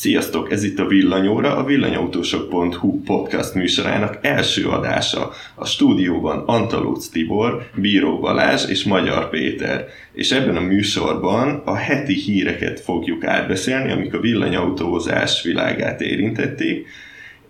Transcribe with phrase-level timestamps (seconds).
[0.00, 5.30] Sziasztok, ez itt a Villanyóra, a villanyautósok.hu podcast műsorának első adása.
[5.54, 9.86] A stúdióban Antalóc Tibor, Bíró Balázs és Magyar Péter.
[10.12, 16.86] És ebben a műsorban a heti híreket fogjuk átbeszélni, amik a villanyautózás világát érintették,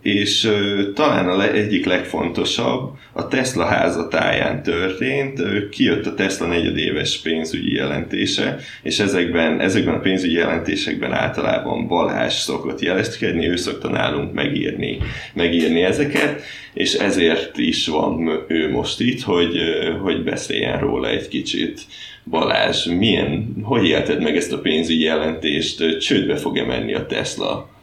[0.02, 6.46] és uh, talán a le- egyik legfontosabb a Tesla házatáján történt, uh, kijött a Tesla
[6.46, 13.88] negyedéves pénzügyi jelentése, és ezekben, ezekben a pénzügyi jelentésekben általában Balázs szokott jeleskedni, ő szokta
[13.88, 14.98] nálunk megírni,
[15.34, 16.42] megírni ezeket,
[16.74, 21.80] és ezért is van ő most itt, hogy, uh, hogy beszéljen róla egy kicsit.
[22.24, 25.98] Balázs, milyen, hogy élted meg ezt a pénzügyi jelentést?
[25.98, 27.77] Csődbe fog-e menni a Tesla?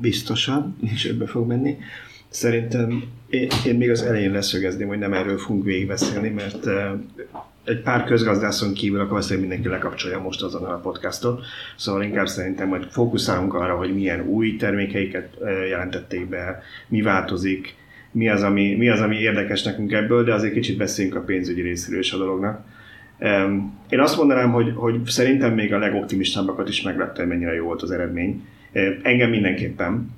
[0.00, 1.76] Biztosan, csődbe fog menni.
[2.28, 6.74] Szerintem én, én még az elején leszögezném, hogy nem erről fogunk végigbeszélni, mert uh,
[7.64, 11.44] egy pár közgazdászon kívül akkor azt mindenki lekapcsolja most azon a podcastot,
[11.76, 17.74] szóval inkább szerintem majd fókuszálunk arra, hogy milyen új termékeiket uh, jelentették be, mi változik,
[18.10, 21.60] mi az, ami, mi az, ami érdekes nekünk ebből, de azért kicsit beszéljünk a pénzügyi
[21.60, 22.64] részéről is a dolognak.
[23.88, 27.82] Én azt mondanám, hogy, hogy szerintem még a legoptimistábbakat is meglepte, hogy mennyire jó volt
[27.82, 28.44] az eredmény
[29.02, 30.16] Engem mindenképpen.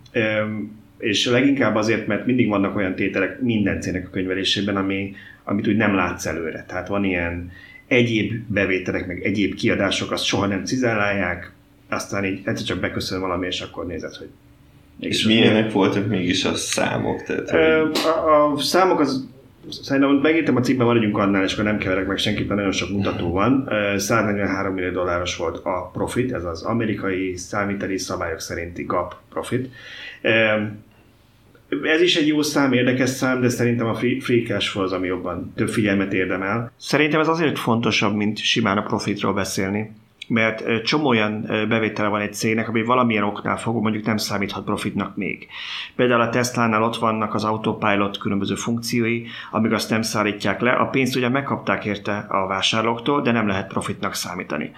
[0.98, 5.76] És leginkább azért, mert mindig vannak olyan tételek minden cének a könyvelésében, ami, amit úgy
[5.76, 6.64] nem látsz előre.
[6.68, 7.50] Tehát van ilyen
[7.86, 11.52] egyéb bevételek, meg egyéb kiadások, azt soha nem cizellálják,
[11.88, 14.28] aztán így egyszer csak beköszön valami, és akkor nézed, hogy
[15.00, 17.22] és milyenek voltak mégis a számok?
[17.22, 17.98] Tehát, hogy...
[18.04, 19.28] a, a számok az
[19.70, 22.90] Szerintem megírtam a cikkben, maradjunk annál, és akkor nem keverek meg senkit, mert nagyon sok
[22.90, 23.68] mutató van.
[23.96, 29.72] 143 millió dolláros volt a profit, ez az amerikai számíteli szabályok szerinti GAP profit.
[31.82, 35.06] Ez is egy jó szám, érdekes szám, de szerintem a free cash flow az, ami
[35.06, 36.72] jobban több figyelmet érdemel.
[36.76, 39.90] Szerintem ez azért fontosabb, mint simán a profitról beszélni
[40.30, 45.16] mert csomó olyan bevétele van egy cégnek, ami valamilyen oknál fogva mondjuk nem számíthat profitnak
[45.16, 45.46] még.
[45.96, 50.70] Például a Tesla-nál ott vannak az autopilot különböző funkciói, amíg azt nem szállítják le.
[50.70, 54.72] A pénzt ugye megkapták érte a vásárlóktól, de nem lehet profitnak számítani.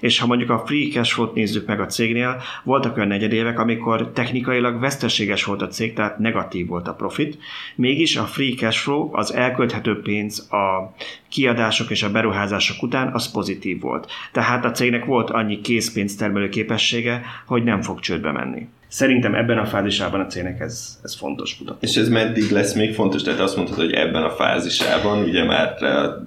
[0.00, 4.10] És ha mondjuk a free cash flow-t nézzük meg a cégnél, voltak olyan negyedévek, amikor
[4.12, 7.38] technikailag veszteséges volt a cég, tehát negatív volt a profit,
[7.74, 10.94] mégis a free cash flow, az elkölthető pénz a
[11.28, 14.10] kiadások és a beruházások után az pozitív volt.
[14.32, 18.68] Tehát a cégnek volt annyi készpénztermelő képessége, hogy nem fog csődbe menni.
[18.88, 21.78] Szerintem ebben a fázisában a cégnek ez, ez fontos mutató.
[21.80, 23.22] És ez meddig lesz még fontos?
[23.22, 25.74] Tehát azt mondhatod, hogy ebben a fázisában, ugye már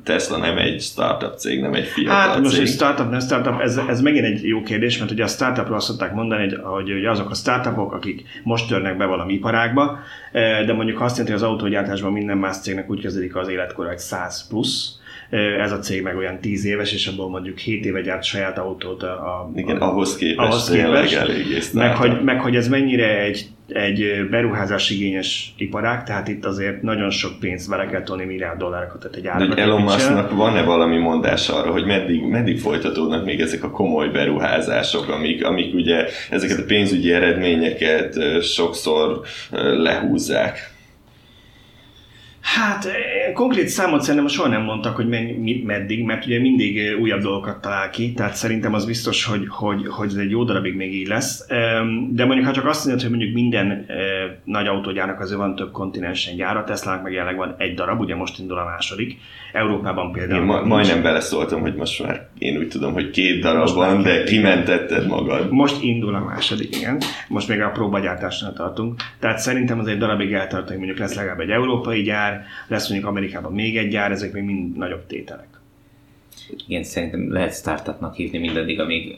[0.04, 2.44] Tesla nem egy startup cég, nem egy fiatal hát, cég.
[2.44, 5.76] most egy startup, nem startup, ez, ez megint egy jó kérdés, mert ugye a startupról
[5.76, 10.00] azt szokták mondani, hogy, hogy azok a startupok, akik most törnek be valami iparágba,
[10.32, 13.88] eh, de mondjuk azt jelenti, hogy az autógyártásban minden más cégnek úgy kezdődik az életkor,
[13.88, 15.00] hogy 100 plusz,
[15.38, 19.04] ez a cég meg olyan 10 éves, és abból mondjuk 7 éve gyárt saját autót.
[19.04, 23.20] A, a, Igen, a, ahhoz képest, ahhoz képest elég meg hogy, meg hogy ez mennyire
[23.20, 28.58] egy, egy beruházás igényes iparág, tehát itt azért nagyon sok pénzt bele kell tolni milliárd
[28.58, 29.56] dollárokat, tehát egy árba.
[29.56, 35.10] Elon Musknak van-e valami mondás arra, hogy meddig, meddig folytatódnak még ezek a komoly beruházások,
[35.10, 39.22] amik, amik ugye ezeket a pénzügyi eredményeket sokszor
[39.78, 40.71] lehúzzák?
[42.56, 47.00] Hát eh, konkrét számot szerintem soha nem mondtak, hogy mennyi, meddig, mert ugye mindig eh,
[47.00, 50.76] újabb dolgokat talál ki, tehát szerintem az biztos, hogy, hogy, hogy ez egy jó darabig
[50.76, 51.46] még így lesz.
[52.10, 53.98] De mondjuk, ha csak azt mondod, hogy mondjuk minden eh,
[54.44, 58.40] nagy autógyárnak azért van több kontinensen gyára, Tesla-nak meg jelenleg van egy darab, ugye most
[58.40, 59.18] indul a második,
[59.54, 60.40] Európában például.
[60.40, 64.02] Én ma, majdnem beleszóltam, hogy most már én úgy tudom, hogy két darab most van,
[64.02, 65.52] de kimentetted magad.
[65.52, 66.98] Most indul a második, igen.
[67.28, 69.02] Most még a próbagyártásnál tartunk.
[69.20, 73.10] Tehát szerintem az egy darabig eltart, hogy mondjuk lesz legalább egy európai gyár, lesz mondjuk
[73.10, 75.48] Amerikában még egy gyár, ezek még mind nagyobb tételek.
[76.68, 79.18] Igen, szerintem lehet startupnak hívni mindaddig, amíg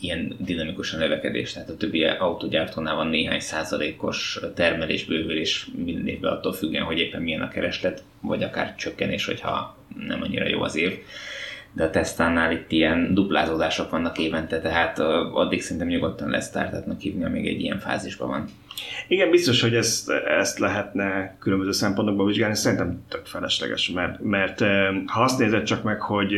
[0.00, 6.32] ilyen dinamikus a növekedés, tehát a többi autógyártónál van néhány százalékos termelés, bővülés minden évben
[6.32, 9.76] attól függően, hogy éppen milyen a kereslet, vagy akár csökkenés, hogyha
[10.06, 10.98] nem annyira jó az év.
[11.72, 14.98] De a Tesla-nál itt ilyen duplázódások vannak évente, tehát
[15.32, 18.48] addig szerintem nyugodtan lesz startupnak hívni, amíg egy ilyen fázisban van.
[19.08, 24.60] Igen, biztos, hogy ezt, ezt lehetne különböző szempontokból vizsgálni, szerintem tök felesleges, mert, mert
[25.06, 26.34] ha azt nézed csak meg, hogy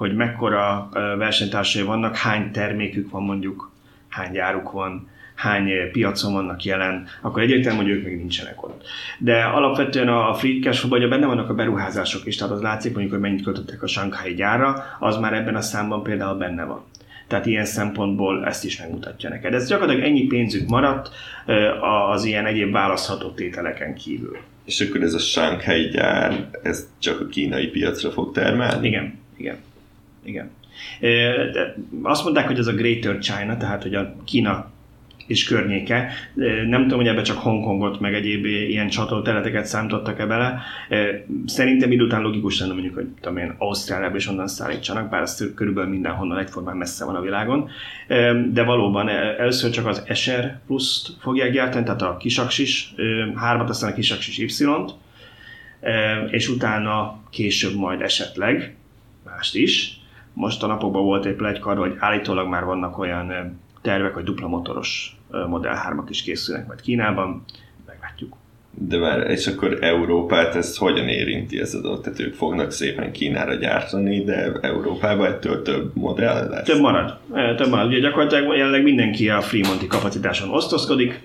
[0.00, 0.88] hogy mekkora
[1.18, 3.70] versenytársai vannak, hány termékük van mondjuk,
[4.08, 8.84] hány gyáruk van, hány piacon vannak jelen, akkor egyértelmű, hogy ők még nincsenek ott.
[9.18, 13.12] De alapvetően a free cash flow benne vannak a beruházások is, tehát az látszik mondjuk,
[13.12, 16.84] hogy mennyit költöttek a Shanghai gyára, az már ebben a számban például benne van.
[17.30, 19.54] Tehát ilyen szempontból ezt is megmutatja neked.
[19.54, 21.10] Ez gyakorlatilag ennyi pénzük maradt
[22.12, 24.38] az ilyen egyéb választható tételeken kívül.
[24.64, 28.86] És akkor ez a Shanghai gyár, ez csak a kínai piacra fog termelni?
[28.86, 29.56] Igen, igen
[30.22, 30.50] igen.
[31.52, 34.70] De azt mondták, hogy ez a Greater China, tehát hogy a Kína
[35.30, 36.12] és környéke.
[36.68, 40.60] Nem tudom, hogy ebbe csak Hongkongot, meg egyéb ilyen csatolterületeket számítottak-e bele.
[41.46, 45.44] Szerintem idő után logikus lenne mondjuk, hogy tudom én, Ausztráliába is onnan szállítsanak, bár ez
[45.54, 47.68] körülbelül mindenhonnan egyformán messze van a világon.
[48.52, 52.94] De valóban először csak az Escher pluszt fogják gyártani, tehát a kisaksis
[53.34, 54.94] hármat, aztán a kisaksis Y-t,
[56.30, 58.74] és utána később majd esetleg
[59.24, 60.00] mást is.
[60.32, 65.14] Most a napokban volt egy plegykar, hogy állítólag már vannak olyan tervek, hogy dupla motoros
[65.48, 67.44] Model 3-ak is készülnek majd Kínában,
[67.86, 68.36] meglátjuk.
[68.74, 72.00] De már, és akkor Európát ez hogyan érinti ez a dolog?
[72.00, 76.66] Tehát ők fognak szépen Kínára gyártani, de Európában ettől több modell lesz?
[76.66, 77.18] Több marad.
[77.56, 77.86] Több marad.
[77.86, 81.20] Ugye gyakorlatilag jelenleg mindenki a Fremonti kapacitáson osztozkodik.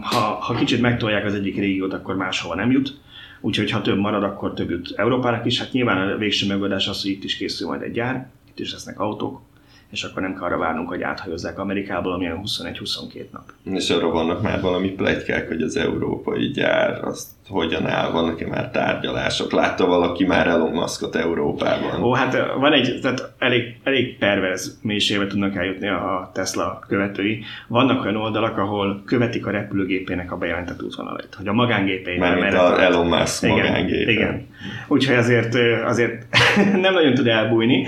[0.00, 3.00] Ha, ha kicsit megtolják az egyik régiót, akkor máshova nem jut.
[3.40, 5.58] Úgyhogy ha több marad, akkor több jut Európának is.
[5.58, 8.72] Hát nyilván a végső megoldás az, hogy itt is készül majd egy gyár, itt is
[8.72, 9.40] lesznek autók,
[9.90, 13.52] és akkor nem kell arra várnunk, hogy áthajozzák Amerikából, amilyen 21-22 nap.
[13.64, 18.70] És arra vannak már valami plegykák, hogy az európai gyár azt hogyan áll, vannak-e már
[18.70, 19.52] tárgyalások?
[19.52, 22.02] Látta valaki már Elon Muskot Európában?
[22.02, 27.44] Ó, hát van egy, tehát elég, elég perverz mélységbe tudnak eljutni a Tesla követői.
[27.68, 32.82] Vannak olyan oldalak, ahol követik a repülőgépének a bejelentett útvonalait, hogy a magángépeivel Mármint a
[32.82, 34.10] Elon Musk igen, magángépe.
[34.10, 34.46] Igen.
[34.88, 35.54] Úgyhogy azért,
[35.84, 36.26] azért
[36.82, 37.86] nem nagyon tud elbújni.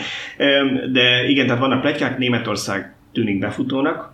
[0.93, 4.13] De igen, tehát vannak plegykák, Németország tűnik befutónak,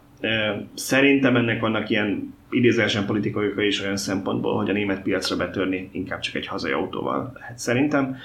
[0.75, 6.21] Szerintem ennek vannak ilyen idézősen politikai is olyan szempontból, hogy a német piacra betörni inkább
[6.21, 8.17] csak egy hazai autóval lehet szerintem.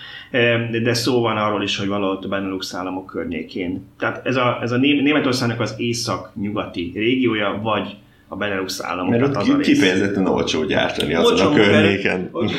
[0.84, 3.86] De szó van arról is, hogy valahol a Benelux államok környékén.
[3.98, 7.98] Tehát ez a, ez a Németországnak az észak-nyugati régiója, vagy
[8.32, 9.12] a Benelux államok.
[9.12, 12.30] Mert ott az kifejezetten olcsó gyártani azon olcsó a környéken.
[12.32, 12.56] Olcsó,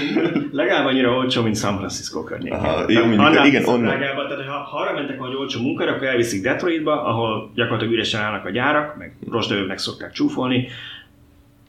[0.51, 2.59] legalább annyira olcsó, mint San Francisco környéken.
[2.59, 3.99] Aha, jó, mondjuk, igen, onnan.
[3.99, 8.21] Legalább, tehát ha, ha arra mentek, hogy olcsó munkára, akkor elviszik Detroitba, ahol gyakorlatilag üresen
[8.21, 10.69] állnak a gyárak, meg rosdövőknek szokták csúfolni,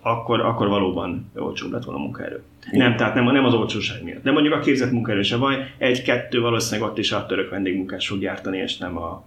[0.01, 2.41] akkor, akkor valóban olcsóbb lett volna a munkaerő.
[2.71, 4.23] Nem, tehát nem, nem az olcsóság miatt.
[4.23, 8.19] De mondjuk a képzett munkaerő se baj, egy-kettő valószínűleg ott is a török vendégmunkás fog
[8.19, 9.25] gyártani, és nem a,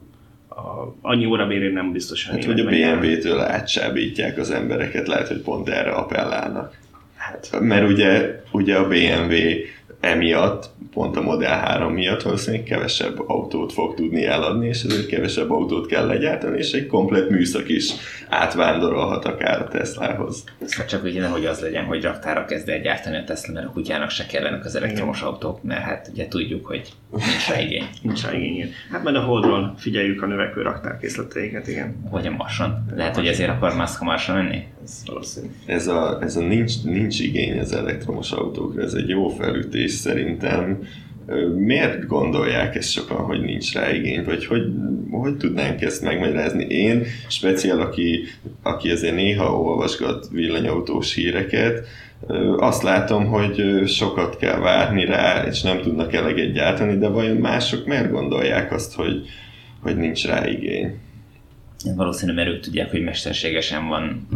[0.57, 2.35] a, annyi órabérén nem biztosan.
[2.35, 6.79] Hát, hogy a BMW-től átsábítják az embereket, lehet, hogy pont erre appellálnak.
[7.17, 7.51] Hát.
[7.61, 9.35] Mert ugye, ugye a BMW
[10.07, 15.51] emiatt, pont a Model 3 miatt valószínűleg kevesebb autót fog tudni eladni, és ezért kevesebb
[15.51, 17.93] autót kell legyártani, és egy komplet műszak is
[18.29, 20.45] átvándorolhat akár a Teslahoz.
[20.69, 23.71] Hát csak ugye nehogy az legyen, hogy raktára kezd el gyártani a Tesla, mert a
[23.71, 25.29] kutyának se kellenek az elektromos Igen.
[25.29, 27.89] autók, mert hát ugye tudjuk, hogy nincs rá igény.
[28.03, 28.69] nincs rá igény, igen.
[28.91, 32.09] Hát majd a Holdról figyeljük a növekvő raktárkészleteiket, igen.
[32.11, 32.87] Vagy a Marson.
[32.95, 34.65] Lehet, hogy ezért akar Musk a Marson menni?
[34.87, 35.47] Ez valószínű.
[35.67, 40.79] Ez a, ez a nincs, nincs igény az elektromos autókra, ez egy jó felütés szerintem
[41.57, 44.63] miért gondolják ezt sokan, hogy nincs rá igény, vagy hogy,
[45.11, 46.65] hogy tudnánk ezt megmagyarázni?
[46.65, 48.25] Én, speciál, aki,
[48.63, 51.87] aki azért néha olvasgat villanyautós híreket,
[52.57, 57.87] azt látom, hogy sokat kell várni rá, és nem tudnak eleget gyártani, de vajon mások
[57.87, 59.27] miért gondolják azt, hogy,
[59.83, 60.95] hogy nincs rá igény?
[61.95, 64.29] Valószínűleg mert ők tudják, hogy mesterségesen van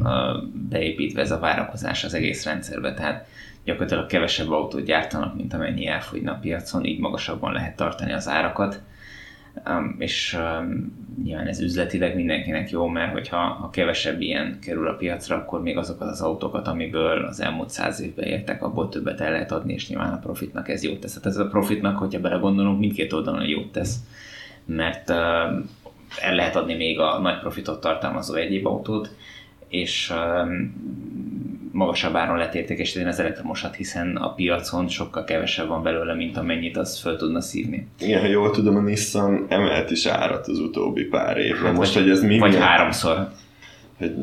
[0.68, 3.26] beépítve ez a várakozás az egész rendszerbe, tehát
[3.64, 8.80] gyakorlatilag kevesebb autót gyártanak, mint amennyi elfogyna a piacon, így magasabban lehet tartani az árakat.
[9.98, 10.38] És
[11.22, 15.76] nyilván ez üzletileg mindenkinek jó, mert hogyha ha kevesebb ilyen kerül a piacra, akkor még
[15.76, 19.88] azokat az autókat, amiből az elmúlt száz évben értek, abból többet el lehet adni, és
[19.88, 21.14] nyilván a profitnak ez jót tesz.
[21.14, 23.96] Hát ez a profitnak, hogyha belegondolunk, mindkét oldalon jót tesz,
[24.64, 25.12] mert
[26.18, 29.10] el lehet adni még a nagy profitot tartalmazó egyéb autót,
[29.68, 30.12] és
[30.44, 30.74] um,
[31.72, 36.76] magasabb áron lehet értékesíteni az elektromosat, hiszen a piacon sokkal kevesebb van belőle, mint amennyit
[36.76, 37.86] az föl tudna szívni.
[38.00, 41.64] Igen, ha jól tudom, a Nissan emelt is árat az utóbbi pár évben.
[41.64, 42.38] Hát Most, vagy, hogy ez mi?
[42.38, 43.28] Vagy háromszor.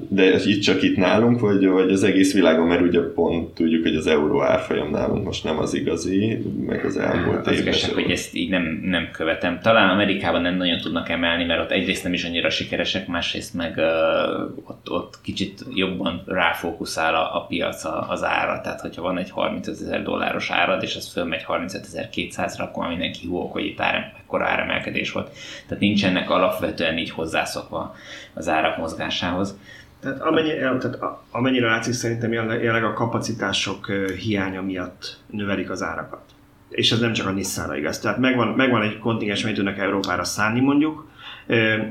[0.08, 3.96] De itt csak itt nálunk, vagy, vagy az egész világon, mert ugye pont tudjuk, hogy
[3.96, 7.48] az euró árfolyam nálunk most nem az igazi, meg az elmúlt.
[7.48, 9.60] Az hogy ezt így nem, nem követem.
[9.62, 13.74] Talán Amerikában nem nagyon tudnak emelni, mert ott egyrészt nem is annyira sikeresek, másrészt meg
[13.78, 18.62] uh, ott, ott kicsit jobban ráfókuszál a, a piac az ára.
[18.62, 23.28] Tehát, hogyha van egy 35 ezer dolláros árad, és az fölmegy 35.200-ra, akkor már mindenki
[23.28, 25.30] húok, hogy itt ár, ekkora áremelkedés volt.
[25.68, 27.96] Tehát nincsenek alapvetően így hozzászokva
[28.34, 29.58] az árak mozgásához.
[30.00, 30.98] Tehát, amennyi, tehát
[31.32, 36.22] amennyire látszik, szerintem jelenleg a kapacitások hiánya miatt növelik az árakat.
[36.70, 38.00] És ez nem csak a Nissanra igaz.
[38.00, 41.08] Tehát megvan, megvan egy kontingens, amit tudnak Európára szánni mondjuk,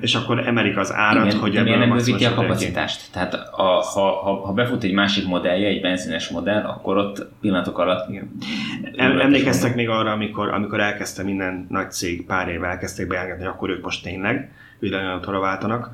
[0.00, 2.36] és akkor emelik az árat, Igen, hogy miért nem bővíti a legyen ki.
[2.36, 3.12] kapacitást?
[3.12, 7.78] Tehát a, ha, ha, ha befut egy másik modellje, egy benzines modell, akkor ott pillanatok
[7.78, 8.30] alatt Igen.
[8.96, 13.52] Em, emlékeztek még arra, amikor, amikor elkezdte minden nagy cég pár éve elkezdték bejelenteni, hogy
[13.54, 15.90] akkor ők most tényleg villanyautóra váltanak,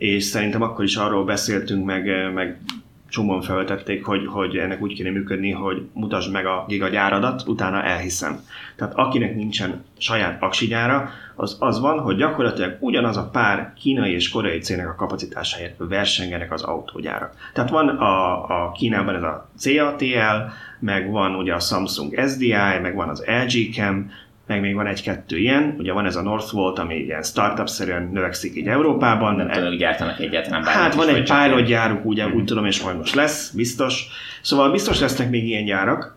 [0.00, 2.60] és szerintem akkor is arról beszéltünk, meg, meg
[3.08, 8.40] csomóan felvetették, hogy, hogy ennek úgy kéne működni, hogy mutasd meg a gigagyáradat, utána elhiszem.
[8.76, 14.28] Tehát akinek nincsen saját aksigyára, az az van, hogy gyakorlatilag ugyanaz a pár kínai és
[14.28, 17.34] koreai cégnek a kapacitásáért versengenek az autógyárak.
[17.52, 22.94] Tehát van a, a Kínában ez a CATL, meg van ugye a Samsung SDI, meg
[22.94, 24.10] van az LG Chem,
[24.50, 28.66] meg még van egy-kettő ilyen, ugye van ez a Northvolt, ami ilyen startup-szerűen növekszik így
[28.66, 29.36] Európában.
[29.36, 32.82] nem tudom, hogy gyártanak egyáltalán bármit Hát van egy pilot gyáruk, ugye úgy tudom, és
[32.82, 34.06] majd most lesz, biztos.
[34.40, 36.14] Szóval biztos lesznek még ilyen gyárak,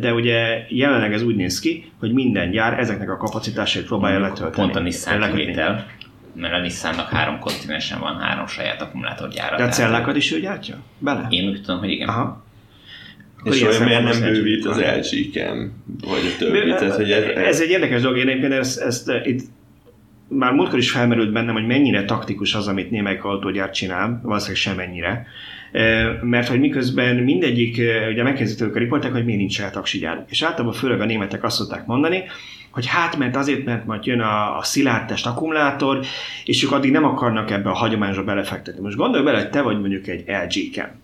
[0.00, 4.66] de ugye jelenleg ez úgy néz ki, hogy minden gyár ezeknek a kapacitásait próbálja letölteni.
[4.66, 5.86] Pont a Nissan kivétel,
[6.34, 9.56] mert a Nissannak három kontinensen van három saját akkumulátorgyára.
[9.56, 10.76] De a cellákat is ő gyártja?
[10.98, 11.26] Bele?
[11.30, 12.08] Én úgy tudom, hogy igen.
[12.08, 12.44] Aha.
[13.44, 15.42] És olyan miért nem bővít az LG?
[16.00, 16.68] Vagy a többi?
[16.68, 19.40] Tehát, hogy ez, ez egy érdekes dolog, én egyébként ezt, ezt eh, itt
[20.28, 25.26] már múltkor is felmerült bennem, hogy mennyire taktikus az, amit némelyik autógyár csinál, valószínűleg semennyire.
[25.72, 30.24] Eh, Mert hogy miközben mindegyik, eh, ugye megkezdítők a riportek, hogy miért nincs saját aksigyáruk.
[30.30, 32.24] És általában főleg a németek azt szokták mondani,
[32.70, 36.00] hogy hát mert azért, mert majd jön a, a szilárdtest akkumulátor,
[36.44, 38.80] és ők addig nem akarnak ebbe a hagyományosba belefektetni.
[38.80, 41.00] Most gondolj bele, hogy te vagy mondjuk egy LG Chem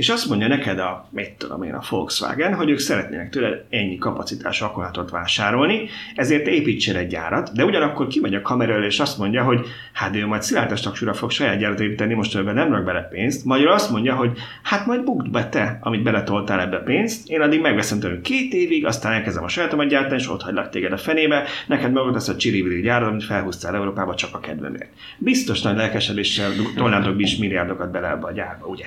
[0.00, 3.98] és azt mondja neked a, mit tudom én, a Volkswagen, hogy ők szeretnének tőled ennyi
[3.98, 9.18] kapacitású akkumulátort vásárolni, ezért építsél egy gyárat, de ugyanakkor kimegy a kamera elé, és azt
[9.18, 12.84] mondja, hogy hát ő majd szilárdes taksúra fog saját gyárat építeni, most ebben nem rak
[12.84, 17.28] bele pénzt, majd azt mondja, hogy hát majd bukd be te, amit beletoltál ebbe pénzt,
[17.28, 20.92] én addig megveszem tőlük két évig, aztán elkezdem a sajátomat gyártani, és ott hagylak téged
[20.92, 24.90] a fenébe, neked ott lesz a csirivili gyárat, amit felhúztál Európába csak a kedvemért.
[25.18, 28.86] Biztos nagy lelkesedéssel tolnátok is milliárdokat bele ebbe a gyárba, ugye?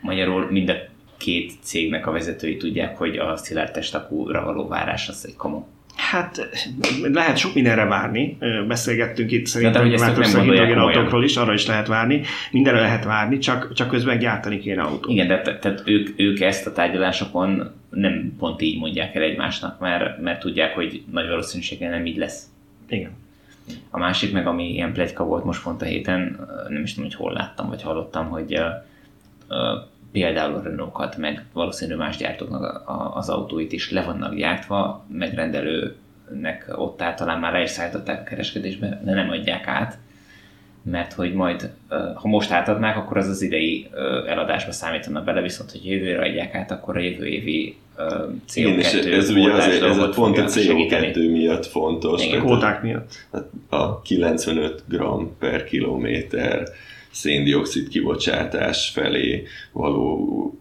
[0.00, 0.74] Magyarul mind a
[1.16, 5.64] két cégnek a vezetői tudják, hogy a szilárdtest akkúra való várás az egy kamu.
[5.96, 6.48] Hát
[7.02, 8.38] lehet sok mindenre várni.
[8.66, 10.98] Beszélgettünk itt szerintem változó gondolják hidrogén komolyan.
[10.98, 12.22] autókról is, arra is lehet várni.
[12.50, 15.12] Mindenre lehet várni, csak, csak közben gyártani kéne autót.
[15.12, 19.80] Igen, de te- tehát ők, ők ezt a tárgyalásokon nem pont így mondják el egymásnak,
[19.80, 22.42] mert, mert tudják, hogy nagy valószínűséggel nem így lesz.
[22.88, 23.10] Igen.
[23.90, 27.18] A másik meg, ami ilyen plegyka volt most pont a héten, nem is tudom, hogy
[27.18, 28.64] hol láttam, vagy hallottam, hogy uh,
[30.12, 32.82] például a Renault-kat, meg valószínű más gyártóknak
[33.14, 39.00] az autóit is le vannak gyártva, megrendelőnek ott általán már le is szállították a kereskedésbe,
[39.04, 39.98] de nem adják át,
[40.82, 41.70] mert hogy majd,
[42.14, 43.88] ha most átadnák, akkor az az idei
[44.26, 48.04] eladásba számítana bele, viszont hogy jövőre adják át, akkor a jövő évi uh,
[48.48, 51.12] CO2 Igen, és ez ugye azért, ez a pont a fogja segíteni.
[51.14, 52.24] CO2 miatt fontos.
[52.24, 52.40] Igen.
[52.40, 53.26] Kvóták miatt.
[53.68, 55.02] a 95 g
[55.38, 56.68] per kilométer
[57.18, 60.56] széndiokszid kibocsátás felé való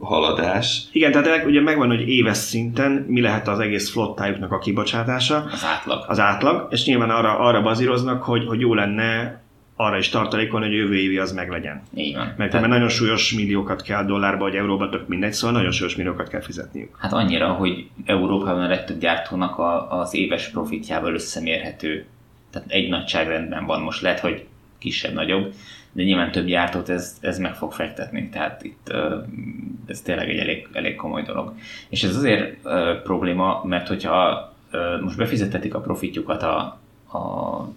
[0.00, 0.82] haladás.
[0.92, 5.44] Igen, tehát ennek ugye megvan, hogy éves szinten mi lehet az egész flottájuknak a kibocsátása,
[5.52, 6.04] Az átlag.
[6.08, 9.40] az átlag, és nyilván arra, arra bazíroznak, hogy, hogy jó lenne
[9.76, 11.82] arra is tartalékon, hogy jövő évi az meglegyen.
[11.94, 12.24] Így van.
[12.24, 12.68] Mert Tehát- Tehát...
[12.68, 16.96] nagyon súlyos milliókat kell dollárba, vagy euróba, tök mindegy, szóval nagyon súlyos milliókat kell fizetniük.
[16.98, 22.04] Hát annyira, hogy Európában a legtöbb gyártónak a, az éves profitjával összemérhető.
[22.50, 24.46] Tehát egy nagyságrendben van most, lehet, hogy
[24.82, 25.54] kisebb-nagyobb,
[25.92, 28.92] de nyilván több gyártót ez, ez meg fog fektetni, tehát itt
[29.86, 31.54] ez tényleg egy elég, elég komoly dolog.
[31.88, 32.56] És ez azért
[33.02, 34.52] probléma, mert hogyha
[35.00, 36.58] most befizetetik a profitjukat a,
[37.18, 37.68] a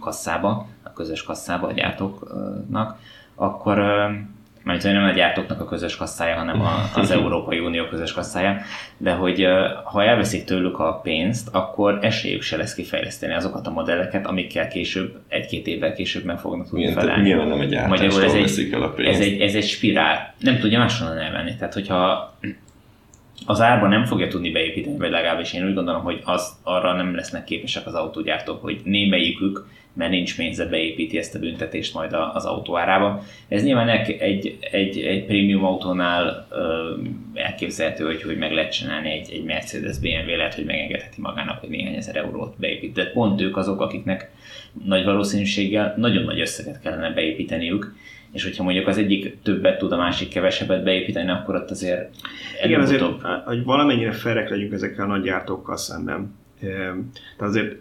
[0.00, 2.98] kasszába, a közös kasszába a gyártóknak,
[3.34, 3.78] akkor
[4.64, 8.56] mert nem a gyártóknak a közös kasszája, hanem a, az Európai Unió közös kasszája,
[8.96, 9.46] de hogy
[9.84, 15.16] ha elveszik tőlük a pénzt, akkor esélyük se lesz kifejleszteni azokat a modelleket, amikkel később,
[15.28, 17.22] egy-két évvel később meg fognak tudni tehát felállni.
[17.22, 19.20] nyilván nem egy Magyarul ez egy, veszik el a pénzt.
[19.20, 20.34] ez egy, ez egy spirál.
[20.38, 21.56] Nem tudja máshonnan elvenni.
[21.56, 22.32] Tehát, hogyha
[23.46, 27.14] az árba nem fogja tudni beépíteni, vagy legalábbis én úgy gondolom, hogy az, arra nem
[27.14, 32.44] lesznek képesek az autógyártók, hogy némelyikük, mert nincs pénze beépíti ezt a büntetést majd az
[32.44, 33.22] autó árába.
[33.48, 36.92] Ez nyilván egy, egy, egy prémium autónál ö,
[37.34, 41.68] elképzelhető, hogy, hogy meg lehet csinálni egy, egy Mercedes BMW, lehet, hogy megengedheti magának, hogy
[41.68, 42.92] néhány ezer eurót beépít.
[42.92, 44.30] De pont ők azok, akiknek
[44.84, 47.94] nagy valószínűséggel nagyon nagy összeget kellene beépíteniük,
[48.34, 52.14] és hogyha mondjuk az egyik többet tud, a másik kevesebbet beépíteni, akkor ott azért
[52.64, 56.34] Igen, azért, előbb-utóbb- hogy valamennyire felek legyünk ezekkel a nagy gyártókkal szemben.
[56.60, 57.76] Tehát azért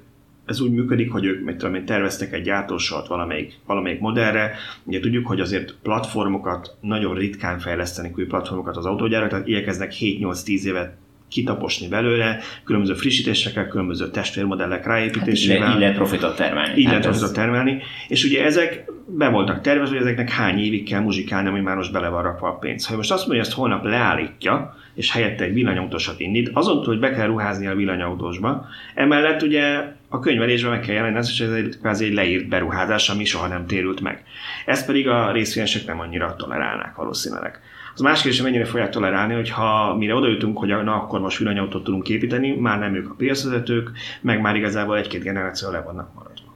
[0.46, 4.56] ez úgy működik, hogy ők mit tudom én, terveztek egy gyártósort valamelyik, valamelyik modellre.
[4.84, 10.64] Ugye tudjuk, hogy azért platformokat nagyon ritkán fejlesztenek új platformokat az autógyárak, tehát igyekeznek 7-8-10
[10.64, 10.96] évet
[11.34, 15.74] kitaposni belőle, különböző frissítésekkel, különböző testvérmodellek Hát ráépítésével.
[15.74, 16.70] így lehet profitot termelni.
[16.78, 17.82] Így Hát lehet profitot termelni.
[18.08, 21.92] És ugye ezek be voltak tervezve, hogy ezeknek hány évig kell muzsikálni, ami már most
[21.92, 22.88] bele van rakva a pénz.
[22.88, 26.86] Ha most azt mondja, hogy ezt holnap leállítja, és helyette egy villanyautósat indít, azon túl,
[26.86, 29.84] hogy be kell ruházni a villanyautósba, emellett ugye
[30.14, 33.66] a könyvelésben meg kell jelenni hogy ez egy, kvázi egy leírt beruházás, ami soha nem
[33.66, 34.24] térült meg.
[34.66, 37.60] Ezt pedig a részvényesek nem annyira tolerálnák valószínűleg.
[37.94, 41.20] Az más kérdés, hogy mennyire fogják tolerálni, hogy ha mire oda jutunk, hogy na, akkor
[41.20, 43.92] most villanyautót tudunk építeni, már nem ők a piacvezetők,
[44.22, 46.56] meg már igazából egy-két generáció le vannak maradva.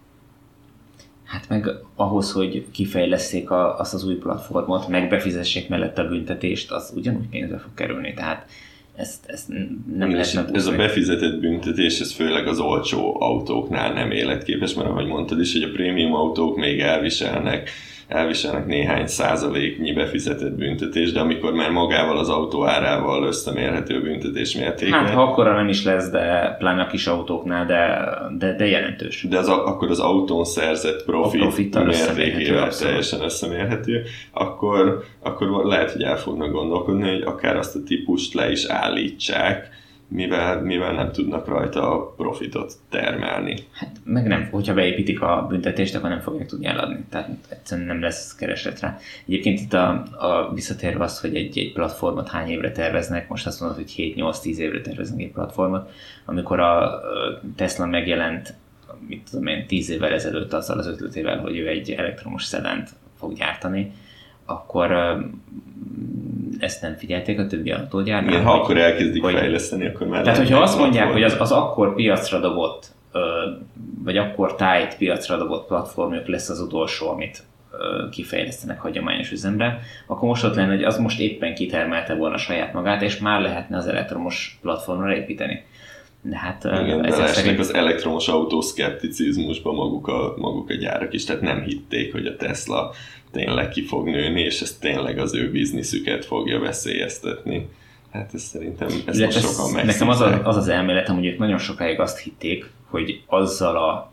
[1.23, 6.71] Hát meg ahhoz, hogy kifejleszték a, azt az új platformot, meg befizessék mellett a büntetést,
[6.71, 8.13] az ugyanúgy pénzbe fog kerülni.
[8.13, 8.49] Tehát
[8.97, 9.47] ezt, ezt
[9.97, 10.75] nem lehet ez a megúszni.
[10.75, 15.71] befizetett büntetés, ez főleg az olcsó autóknál nem életképes, mert ahogy mondtad is, hogy a
[15.71, 17.69] prémium autók még elviselnek
[18.07, 24.95] elviselnek néhány százaléknyi befizetett büntetés, de amikor már magával az autó árával összemérhető büntetés mértéke,
[24.95, 29.25] Hát ha akkora nem is lesz, de pláne a kis autóknál, de, de, de jelentős.
[29.29, 35.91] de az, akkor az autón szerzett profit A összemérhető, mértékével teljesen összemérhető, akkor, akkor lehet,
[35.91, 39.69] hogy el fognak gondolkodni, hogy akár azt a típust le is állítsák,
[40.07, 43.55] mivel, mivel nem tudnak rajta profitot termelni.
[43.71, 47.05] Hát meg nem, hogyha beépítik a büntetést, akkor nem fogják tudni eladni.
[47.09, 48.97] Tehát egyszerűen nem lesz kereslet rá.
[49.27, 53.59] Egyébként itt a, a visszatérve azt, hogy egy, egy platformot hány évre terveznek, most azt
[53.59, 55.91] mondod, hogy 7-8-10 évre terveznek egy platformot.
[56.25, 57.01] Amikor a
[57.55, 58.53] Tesla megjelent,
[59.07, 63.33] mit tudom én, 10 évvel ezelőtt azzal az ötletével, hogy ő egy elektromos szedánt fog
[63.33, 63.91] gyártani,
[64.45, 65.17] akkor
[66.59, 68.23] ezt nem figyelték a többi autógyár.
[68.23, 71.51] Igen, ha akkor elkezdik hogy- fejleszteni, akkor már Tehát, hogyha azt mondják, hogy az, az
[71.51, 72.85] akkor piacra dobott,
[74.03, 77.43] vagy akkor tájt piacra dobott platformjuk lesz az utolsó, amit
[78.11, 83.01] kifejlesztenek hagyományos üzemre, akkor most ott lenne, hogy az most éppen kitermelte volna saját magát,
[83.01, 85.63] és már lehetne az elektromos platformra építeni.
[86.21, 91.23] De hát Igen, beleesnek szerint az elektromos autó szkepticizmusba maguk a, maguk a gyárak is,
[91.23, 92.91] tehát nem hitték, hogy a Tesla
[93.31, 97.67] tényleg ki fog nőni, és ez tényleg az ő bizniszüket fogja veszélyeztetni.
[98.11, 101.37] Hát ez szerintem ez most sokan ez- nekem az, a, az az elméletem, hogy ők
[101.37, 104.11] nagyon sokáig azt hitték, hogy azzal a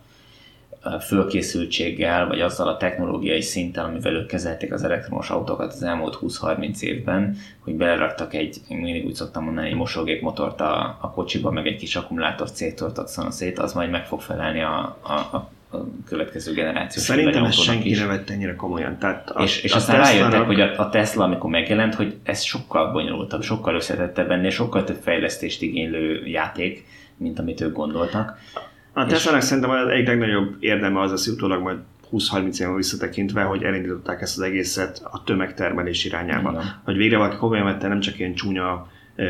[1.00, 6.80] fölkészültséggel, vagy azzal a technológiai szinttel, amivel ők kezelték az elektromos autókat az elmúlt 20-30
[6.80, 11.66] évben, hogy beleraktak egy, én mindig úgy szoktam mondani, egy mosógépmotort a, a kocsiba, meg
[11.66, 16.52] egy kis akkumulátort széttoltak szét, az majd meg fog felelni a, a, a a következő
[16.52, 17.98] generációs Szerintem ezt senki is.
[17.98, 18.98] nem vett ennyire komolyan.
[18.98, 22.16] Tehát a, És, és a aztán rájöttek, Tesla-nak- hogy a, a Tesla, amikor megjelent, hogy
[22.22, 26.84] ez sokkal bonyolultabb, sokkal összetettebb ennél, sokkal több fejlesztést igénylő játék,
[27.16, 28.38] mint amit ők gondoltak.
[28.92, 31.78] A Tesla-nak szerintem az egyik legnagyobb érdeme az az utólag majd
[32.12, 36.50] 20-30 éven visszatekintve, hogy elindították ezt az egészet a tömegtermelés irányába.
[36.50, 36.80] Igen.
[36.84, 39.24] Hogy végre valaki komolyan vette, nem csak ilyen csúnya ö,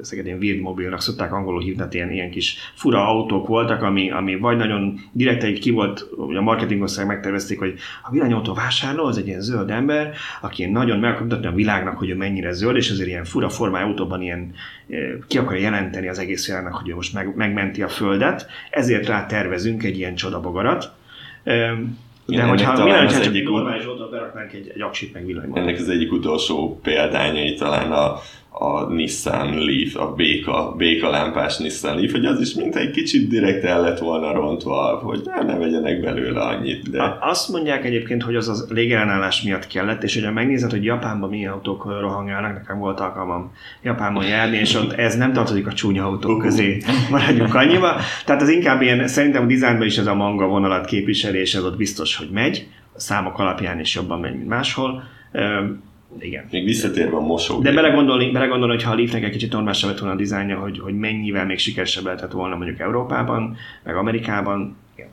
[0.00, 4.10] ezeket ilyen weird mobilnak szokták angolul hívni, tehát ilyen, ilyen kis fura autók voltak, ami,
[4.10, 9.18] ami vagy nagyon direkt egy ki volt, a marketingosztály megtervezték, hogy a villanyautó vásárló az
[9.18, 12.76] egy ilyen zöld ember, aki nagyon meg akarja mutatni a világnak, hogy ő mennyire zöld,
[12.76, 14.52] és azért ilyen fura formájú autóban ilyen
[14.88, 19.06] eh, ki akarja jelenteni az egész világnak, hogy ő most meg, megmenti a földet, ezért
[19.06, 20.92] rá tervezünk egy ilyen csodabogarat.
[21.44, 25.26] Em, De Igen, hogyha mi lenne, az csak normális autót beraknánk egy, egy aksit meg
[25.26, 25.62] villanymotor.
[25.62, 28.18] Ennek az egyik utolsó példányai talán a,
[28.56, 33.28] a Nissan Leaf, a béka, béka lámpás Nissan Leaf, hogy az is mint egy kicsit
[33.28, 38.22] direkt el lett volna rontva, hogy ne, ne vegyenek belőle annyit, de Azt mondják egyébként,
[38.22, 42.78] hogy az az légellenállás miatt kellett, és hogyha megnézed, hogy Japánban milyen autók rohangálnak, nekem
[42.78, 47.96] volt alkalmam Japánban járni, és ott ez nem tartozik a csúnya autók közé, maradjunk annyiba.
[48.24, 51.64] Tehát az inkább ilyen, szerintem a dizájnban is ez a manga vonalat képviseli, és ez
[51.64, 55.02] ott biztos, hogy megy, a számok alapján is jobban megy, mint máshol.
[56.18, 56.44] Igen.
[56.50, 57.62] még visszatérve a mosógép.
[57.62, 60.78] De belegondolni, belegondolni, hogy ha a Leafnek egy kicsit normálisabb lett volna a dizájnja, hogy,
[60.78, 65.08] hogy mennyivel még sikeresebb lehetett volna mondjuk Európában, meg Amerikában, igen.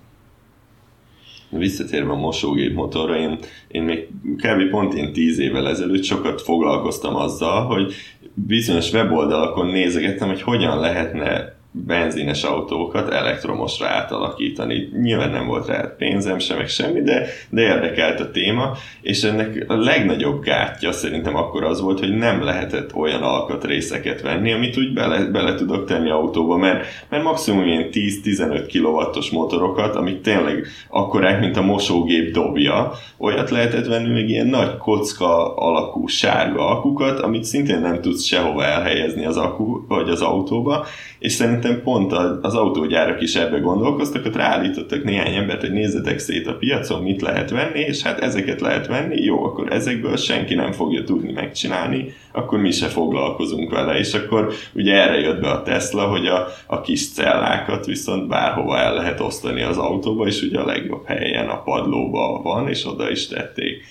[1.50, 3.38] Visszatérve a mosógép motorra, én,
[3.68, 4.70] én még kb.
[4.70, 7.94] pont én tíz évvel ezelőtt sokat foglalkoztam azzal, hogy
[8.34, 14.90] bizonyos weboldalakon nézegettem, hogy hogyan lehetne benzines autókat elektromosra átalakítani.
[15.02, 19.66] Nyilván nem volt rá pénzem sem, meg semmi, de, de érdekelt a téma, és ennek
[19.68, 24.94] a legnagyobb gátja szerintem akkor az volt, hogy nem lehetett olyan alkatrészeket venni, amit úgy
[24.94, 31.40] bele, bele tudok tenni autóba, mert, mert maximum ilyen 10-15 kW-os motorokat, amik tényleg akkorák,
[31.40, 37.44] mint a mosógép dobja, olyat lehetett venni még ilyen nagy kocka alakú sárga akukat, amit
[37.44, 40.86] szintén nem tudsz sehova elhelyezni az akku vagy az autóba,
[41.20, 46.20] és szerintem szerintem pont az autógyárak is ebbe gondolkoztak, hogy ráállítottak néhány embert, hogy nézzetek
[46.20, 50.54] szét a piacon, mit lehet venni, és hát ezeket lehet venni, jó, akkor ezekből senki
[50.54, 55.50] nem fogja tudni megcsinálni, akkor mi se foglalkozunk vele, és akkor ugye erre jött be
[55.50, 60.42] a Tesla, hogy a, a kis cellákat viszont bárhova el lehet osztani az autóba, és
[60.42, 63.84] ugye a legjobb helyen a padlóba van, és oda is tették.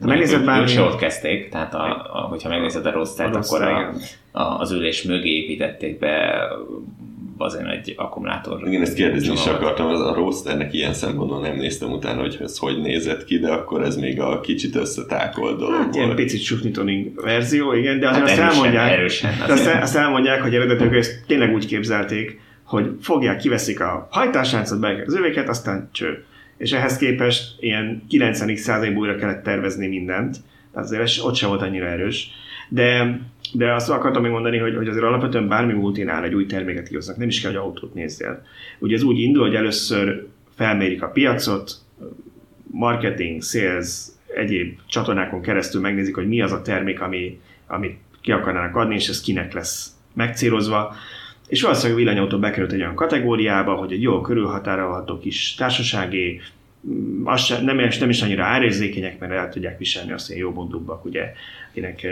[0.00, 0.68] Ha megnézed már...
[0.68, 3.92] se ott kezdték, tehát a, a, hogyha megnézed a rossz akkor a,
[4.30, 6.46] a, az ülés mögé építették be
[7.38, 8.66] azért egy akkumulátor.
[8.66, 12.58] Igen, ezt kérdezni is akartam, az a rosternek ilyen szempontból nem néztem utána, hogy ez
[12.58, 15.94] hogy nézett ki, de akkor ez még a kicsit összetákolt dolog hát, volt.
[15.94, 20.42] ilyen picit sufnitoning verzió, igen, de azért hát azt elmondják, erősen, de azt, azt elmondják,
[20.42, 25.88] hogy eredetileg ezt tényleg úgy képzelték, hogy fogják, kiveszik a hajtásláncot, be az övéket, aztán
[25.92, 26.24] cső
[26.60, 30.36] és ehhez képest ilyen 90 százalékból újra kellett tervezni mindent,
[30.72, 32.30] tehát azért ott sem volt annyira erős.
[32.68, 33.20] De,
[33.52, 37.16] de azt akartam még mondani, hogy, hogy azért alapvetően bármi multinál egy új terméket kihoznak,
[37.16, 38.42] nem is kell, hogy autót nézzél.
[38.78, 41.72] Ugye ez úgy indul, hogy először felmérik a piacot,
[42.70, 48.76] marketing, sales, egyéb csatornákon keresztül megnézik, hogy mi az a termék, ami, amit ki akarnának
[48.76, 50.94] adni, és ez kinek lesz megcélozva
[51.50, 56.40] és valószínűleg a villanyautó bekerült egy olyan kategóriába, hogy egy jól körülhatárolható kis társasági,
[56.88, 60.52] mm, az sem, nem, nem is annyira árérzékenyek, mert el tudják viselni azt, hogy jó
[60.52, 61.32] bondubbak, ugye,
[61.70, 62.06] akinek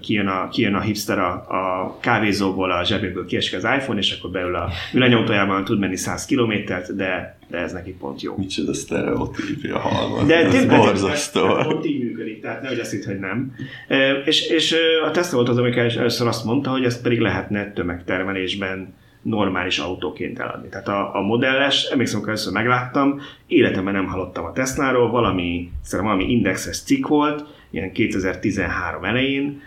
[0.00, 4.30] kijön a, kijön a hipster a, a kávézóból, a zsebéből kiesik az iPhone, és akkor
[4.30, 8.34] belül a villanyautójában tud menni 100 kilométert, de, de ez neki pont jó.
[8.36, 11.46] Micsoda sztereotípia halmaz, de ez borzasztó.
[11.62, 13.54] Pont így működik, tehát nehogy azt hitt, hogy nem.
[13.88, 14.76] E, és, és
[15.06, 20.38] a Tesla volt az, amikor először azt mondta, hogy ezt pedig lehetne tömegtermelésben normális autóként
[20.38, 20.68] eladni.
[20.68, 26.14] Tehát a, a modelles, emlékszem, hogy először megláttam, életemben nem hallottam a Tesláról, valami, szerintem
[26.14, 29.60] valami indexes cikk volt, ilyen 2013 elején,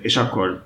[0.00, 0.62] és akkor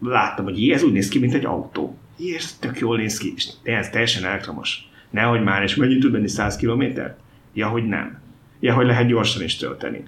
[0.00, 1.96] láttam, hogy ez úgy néz ki, mint egy autó.
[2.36, 4.90] Ez tök jól néz ki, és ez teljesen elektromos.
[5.12, 7.18] Nehogy már, és mennyit tud menni 100 kilométert?
[7.54, 8.20] Ja, hogy nem.
[8.60, 10.02] Ja, hogy lehet gyorsan is tölteni.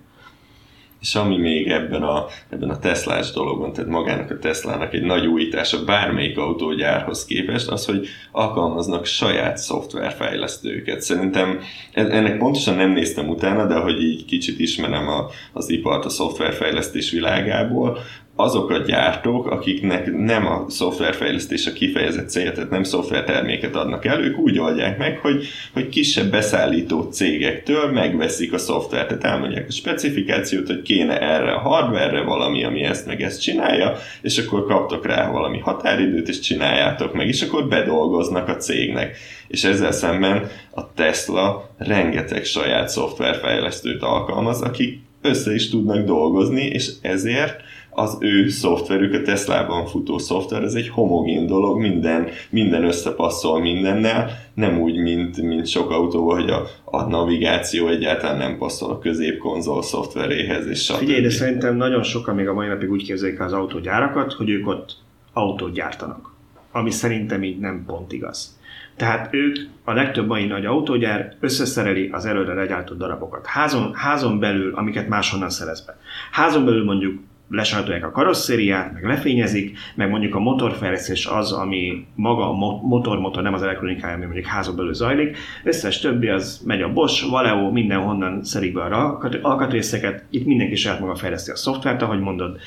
[1.00, 5.26] És ami még ebben a, ebben a Teslás dologban, tehát magának a Teslának egy nagy
[5.26, 11.00] újítása bármelyik autógyárhoz képest, az, hogy alkalmaznak saját szoftverfejlesztőket.
[11.00, 11.60] Szerintem
[11.92, 17.10] ennek pontosan nem néztem utána, de hogy így kicsit ismerem a, az ipart a szoftverfejlesztés
[17.10, 17.98] világából,
[18.36, 24.20] azok a gyártók, akiknek nem a szoftverfejlesztés a kifejezett célja, tehát nem szoftverterméket adnak el,
[24.20, 29.72] ők úgy oldják meg, hogy, hogy kisebb beszállító cégektől megveszik a szoftvert, tehát elmondják a
[29.72, 35.06] specifikációt, hogy kéne erre a hardware valami, ami ezt meg ezt csinálja, és akkor kaptok
[35.06, 39.16] rá valami határidőt, és csináljátok meg, és akkor bedolgoznak a cégnek.
[39.48, 46.90] És ezzel szemben a Tesla rengeteg saját szoftverfejlesztőt alkalmaz, akik össze is tudnak dolgozni, és
[47.02, 47.62] ezért
[47.94, 54.30] az ő szoftverük, a Teslában futó szoftver, ez egy homogén dolog, minden, minden összepasszol mindennel,
[54.54, 59.82] nem úgy, mint, mint sok autóval, hogy a, a navigáció egyáltalán nem passzol a középkonzol
[59.82, 60.96] szoftveréhez, és stb.
[60.96, 64.66] Figyelj, de szerintem nagyon sokan még a mai napig úgy képzelik az autógyárakat, hogy ők
[64.66, 64.96] ott
[65.32, 66.32] autót gyártanak,
[66.72, 68.58] ami szerintem így nem pont igaz.
[68.96, 73.46] Tehát ők, a legtöbb mai nagy autógyár összeszereli az előre legyártott darabokat.
[73.46, 75.98] Házon, házon belül, amiket máshonnan szerez be.
[76.30, 77.20] Házon belül mondjuk
[77.54, 82.52] lesajtolják a karosszériát, meg lefényezik, meg mondjuk a motorfejlesztés az, ami maga a
[82.86, 85.36] motor-motor, nem az elektronikája, ami mondjuk házon belül zajlik.
[85.64, 91.00] Összes többi az megy a Bosch, Valeo, mindenhonnan szerik be a alkatrészeket, itt mindenki saját
[91.00, 92.58] maga fejleszti a szoftvert, ahogy mondod,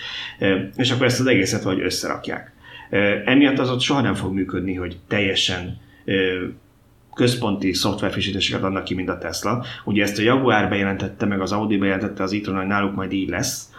[0.75, 2.51] és akkor ezt az egészet vagy összerakják.
[3.25, 5.77] Emiatt az ott soha nem fog működni, hogy teljesen
[7.13, 9.65] központi szoftverfrissítéseket adnak ki, mint a Tesla.
[9.85, 13.29] Ugye ezt a Jaguar bejelentette, meg az Audi bejelentette az e hogy náluk majd így
[13.29, 13.69] lesz.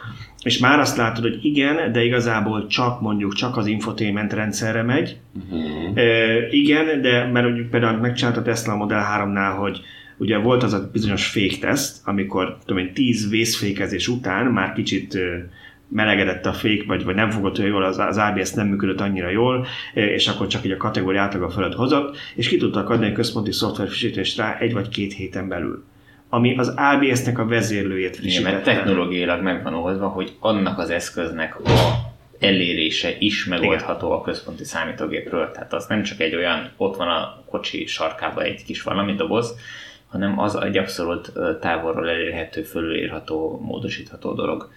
[0.48, 5.16] És már azt látod, hogy igen, de igazából csak mondjuk csak az infotainment rendszerre megy.
[5.34, 5.98] Uh-huh.
[5.98, 9.80] E, igen, de mert például megcsinálta a Tesla Model 3-nál, hogy
[10.18, 15.18] ugye volt az a bizonyos fékteszt, amikor tudom én, 10 vészfékezés után már kicsit
[15.88, 19.30] melegedett a fék, vagy, vagy nem fogott olyan jól, az, az ABS nem működött annyira
[19.30, 23.12] jól, és akkor csak így a kategória átlaga fölött hozott, és ki tudtak adni egy
[23.12, 25.84] központi szoftverfrissítést rá egy vagy két héten belül
[26.28, 28.48] ami az ABS-nek a vezérlőjét frissítette.
[28.48, 31.70] Igen, mert technológiailag megvan oldva, hogy annak az eszköznek a
[32.38, 34.18] elérése is megoldható Igen.
[34.18, 35.50] a központi számítógépről.
[35.50, 39.56] Tehát az nem csak egy olyan, ott van a kocsi sarkában egy kis valami doboz,
[40.08, 44.70] hanem az egy abszolút távolról elérhető, fölülírható, módosítható dolog.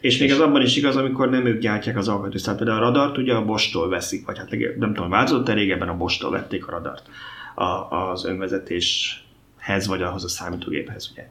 [0.00, 2.44] És még az abban is igaz, amikor nem ők gyártják az alkatrészt.
[2.44, 5.96] Tehát például a radart ugye a Bostól veszik, vagy hát nem tudom, változott-e régebben a
[5.96, 7.02] Bostól vették a radart
[7.54, 9.22] a, az önvezetés
[9.68, 11.12] hez, vagy ahhoz a számítógéphez.
[11.12, 11.28] Ugye.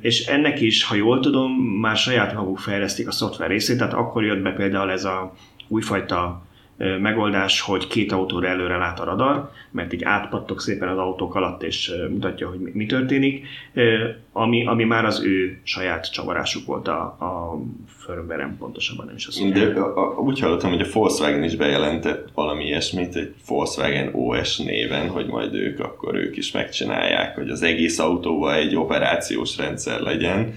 [0.00, 4.24] És ennek is, ha jól tudom, már saját maguk fejlesztik a szoftver részét, tehát akkor
[4.24, 5.32] jött be például ez a
[5.68, 6.45] újfajta
[7.00, 11.62] megoldás, hogy két autóra előre lát a radar, mert így átpattok szépen az autók alatt,
[11.62, 13.46] és mutatja, hogy mi történik,
[14.32, 19.42] ami, ami már az ő saját csavarásuk volt a, a firmware pontosabban nem is az.
[19.52, 24.58] De a, a, úgy hallottam, hogy a Volkswagen is bejelentett valami ilyesmit, egy Volkswagen OS
[24.58, 30.00] néven, hogy majd ők akkor ők is megcsinálják, hogy az egész autóval egy operációs rendszer
[30.00, 30.54] legyen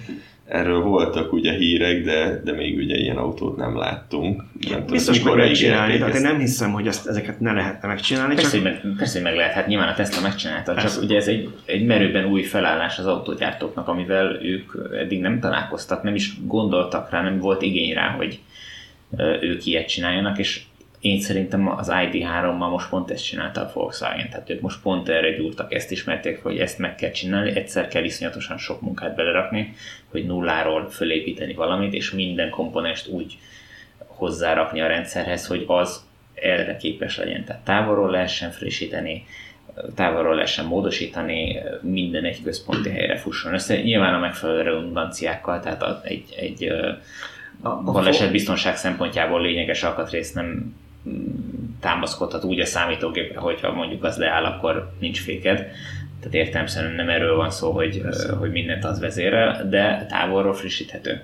[0.50, 4.44] Erről voltak ugye hírek, de, de még ugye ilyen autót nem láttunk.
[4.70, 8.36] Nem Biztos meg lehet csinálni, tehát én nem hiszem, hogy ezt, ezeket ne lehetne megcsinálni.
[8.36, 8.62] Persze, csak...
[8.62, 10.94] hogy meg, persze, hogy meg lehet, hát nyilván a Tesla megcsinálta, persze.
[10.96, 16.04] csak ugye ez egy, egy merőben új felállás az autógyártóknak, amivel ők eddig nem találkoztak,
[16.04, 18.40] nem is gondoltak rá, nem volt igény rá, hogy
[19.42, 20.62] ők ilyet csináljanak, és
[21.00, 25.32] én szerintem az ID3-mal most pont ezt csinálta a Volkswagen, tehát ők most pont erre
[25.32, 29.74] gyúrtak, ezt ismerték, hogy ezt meg kell csinálni, egyszer kell iszonyatosan sok munkát belerakni,
[30.12, 33.38] hogy nulláról fölépíteni valamit, és minden komponest úgy
[33.98, 37.44] hozzárakni a rendszerhez, hogy az erre képes legyen.
[37.44, 39.26] Tehát távolról lehessen frissíteni,
[39.96, 43.82] távolról lehessen módosítani, minden egy központi helyre fusson össze.
[43.82, 46.64] Nyilván a megfelelő redundanciákkal, tehát egy, egy
[47.62, 50.76] a, a baleset biztonság szempontjából lényeges alkatrészt nem
[51.80, 55.58] támaszkodhat úgy a számítógépre, hogyha mondjuk az leáll, akkor nincs féked.
[56.20, 58.02] Tehát értelmszerűen nem erről van szó, hogy,
[58.40, 61.24] hogy mindent az vezérel, de távolról frissíthető.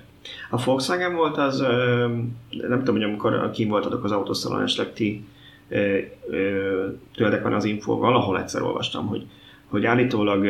[0.50, 1.60] A Volkswagen volt az,
[2.50, 5.24] nem tudom, hogy amikor kim voltatok az autószalon, esetleg ti
[7.14, 9.26] tőletek van az info, valahol egyszer olvastam, hogy,
[9.66, 10.46] hogy állítólag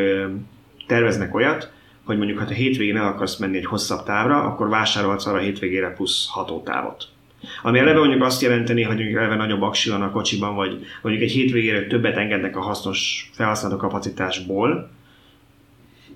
[0.86, 1.72] terveznek olyat,
[2.04, 5.40] hogy mondjuk, ha a hétvégén el akarsz menni egy hosszabb távra, akkor vásárolsz arra a
[5.40, 7.08] hétvégére plusz hatótávot.
[7.62, 11.24] Ami eleve mondjuk azt jelenteni, hogy mondjuk eleve nagyobb aksi van a kocsiban, vagy mondjuk
[11.24, 14.90] egy hétvégére többet engednek a hasznos felhasználó kapacitásból,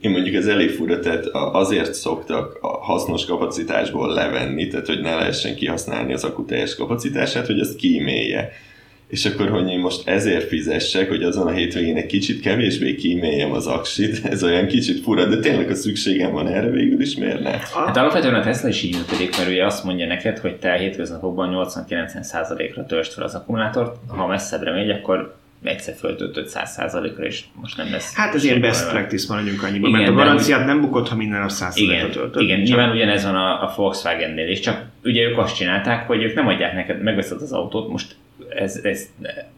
[0.00, 5.14] én mondjuk ez elég fura, tehát azért szoktak a hasznos kapacitásból levenni, tehát hogy ne
[5.14, 8.52] lehessen kihasználni az akku teljes kapacitását, hogy ezt kímélje
[9.10, 13.52] és akkor, hogy én most ezért fizessek, hogy azon a hétvégén egy kicsit kevésbé kíméljem
[13.52, 17.40] az aksit, ez olyan kicsit fura, de tényleg a szükségem van erre végül is, miért
[17.40, 17.50] ne?
[17.50, 20.76] Hát alapvetően a Tesla is így működik, mert ugye azt mondja neked, hogy te a
[20.76, 27.76] hétköznapokban 80-90%-ra törst fel az akkumulátort, ha messzebbre megy, akkor egyszer föltöltött 100%-ra, és most
[27.76, 28.14] nem lesz.
[28.14, 31.42] Hát ez ilyen best practice maradjunk annyiban, igen, mert a garanciát nem bukott, ha minden
[31.42, 32.42] a 100 igen, töltött.
[32.42, 32.66] Igen, csak...
[32.66, 36.46] nyilván ugyanez van a, a Volkswagen-nél is, csak ugye ők azt csinálták, hogy ők nem
[36.46, 38.16] adják neked, megveszed az autót, most
[38.56, 39.08] ez, ez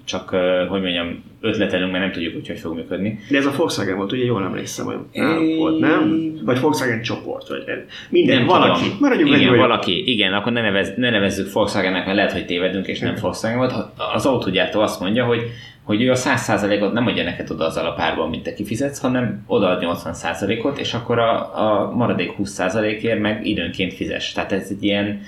[0.05, 0.29] csak,
[0.69, 3.19] hogy mondjam, ötletelünk, mert nem tudjuk, hogy hogy fog működni.
[3.31, 5.57] De ez a Volkswagen volt, ugye jól emlékszem, hogy é...
[5.57, 6.33] volt, nem?
[6.45, 7.65] Vagy Volkswagen csoport, vagy
[8.11, 8.85] minden, nem valaki.
[9.01, 12.99] Maradjunk igen, valaki, igen, akkor ne, nevez, ne nevezzük Volkswagennek, mert lehet, hogy tévedünk, és
[12.99, 13.75] nem Volkswagen volt.
[14.15, 15.43] Az autógyártó azt mondja, hogy
[15.83, 19.83] hogy ő a 100%-ot nem adja neked oda a párban, mint te kifizetsz, hanem odaad
[19.85, 24.33] 80%-ot, és akkor a, a maradék 20%-ért meg időnként fizes.
[24.33, 25.21] Tehát ez egy ilyen,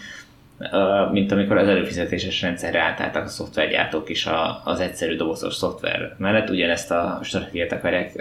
[1.12, 4.28] mint amikor az előfizetéses rendszerre átálltak a szoftvergyártók is
[4.64, 8.12] az egyszerű dobozos szoftver mellett, ugyanezt a stratégiát akarják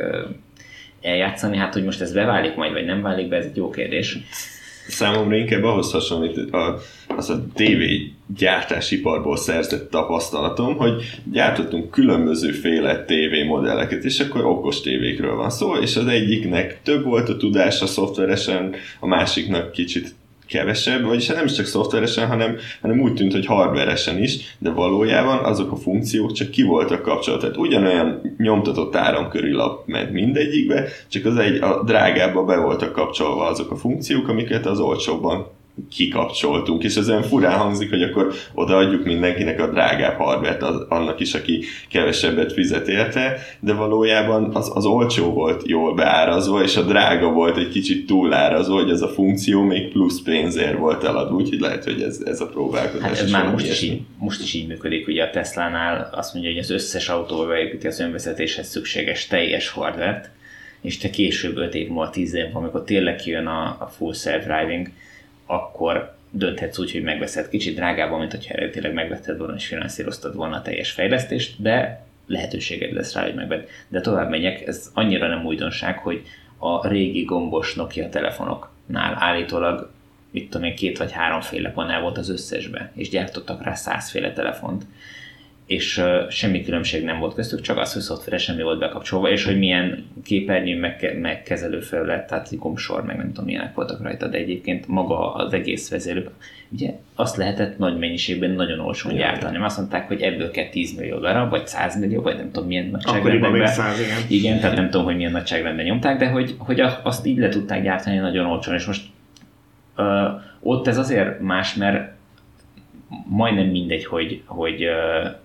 [1.02, 4.18] eljátszani, hát hogy most ez beválik majd, vagy nem válik be, ez egy jó kérdés.
[4.88, 7.82] Számomra inkább ahhoz hasonlít a, az a TV
[8.38, 15.96] gyártásiparból szerzett tapasztalatom, hogy gyártottunk különbözőféle TV modelleket, és akkor okos tévékről van szó, és
[15.96, 20.16] az egyiknek több volt a tudása szoftveresen, a másiknak kicsit
[20.48, 25.44] kevesebb, vagyis hát nem csak szoftveresen, hanem, hanem úgy tűnt, hogy hardveresen is, de valójában
[25.44, 27.40] azok a funkciók csak ki voltak kapcsolva.
[27.40, 33.46] Tehát ugyanolyan nyomtatott áramköri lap ment mindegyikbe, csak az egy a drágábba be voltak kapcsolva
[33.46, 35.48] azok a funkciók, amiket az olcsóbban
[35.90, 41.20] kikapcsoltunk, és ez olyan furán hangzik, hogy akkor odaadjuk mindenkinek a drágább hardvert, az, annak
[41.20, 46.82] is, aki kevesebbet fizet érte, de valójában az, az olcsó volt jól beárazva, és a
[46.82, 51.60] drága volt egy kicsit túlárazva, hogy ez a funkció még plusz pénzért volt eladva, úgyhogy
[51.60, 53.08] lehet, hogy ez, ez a próbálkozás.
[53.08, 56.52] Hát ez már most is, így, most is így működik, ugye a Tesla-nál azt mondja,
[56.52, 60.30] hogy az összes autóba beépíti az önvezetéshez szükséges teljes hardvert,
[60.82, 64.88] és te később 5 év múlva, 10 év amikor tényleg kijön a, a full self-driving,
[65.46, 70.56] akkor dönthetsz úgy, hogy megveszed kicsit drágában, mint hogyha eredetileg megvetted volna és finanszíroztad volna
[70.56, 73.66] a teljes fejlesztést, de lehetőséged lesz rá, hogy megvedd.
[73.88, 76.22] De tovább megyek, ez annyira nem újdonság, hogy
[76.58, 79.92] a régi gombos Nokia telefonoknál állítólag
[80.32, 84.86] mit tudom én, két vagy háromféle panel volt az összesbe, és gyártottak rá százféle telefont
[85.74, 89.46] és uh, semmi különbség nem volt köztük, csak az, hogy szoftvere semmi volt bekapcsolva, és
[89.46, 94.38] hogy milyen képernyő, meg, meg kezelőfelület, tehát gombsor, meg nem tudom milyenek voltak rajta, de
[94.38, 96.30] egyébként maga az egész vezérő,
[96.70, 99.58] ugye azt lehetett nagy mennyiségben nagyon olcsón gyártani.
[99.58, 102.86] Azt mondták, hogy ebből kell 10 millió darab, vagy 100 millió, vagy nem tudom milyen
[102.86, 103.52] nagyságrendben.
[104.00, 104.18] igen.
[104.28, 107.84] igen, tehát nem tudom, hogy milyen nagyságrendben nyomták, de hogy, hogy azt így le tudták
[107.84, 109.04] gyártani nagyon olcsón, és most
[109.98, 110.06] uh,
[110.60, 112.12] ott ez azért más, mert
[113.26, 114.86] majdnem mindegy, hogy, hogy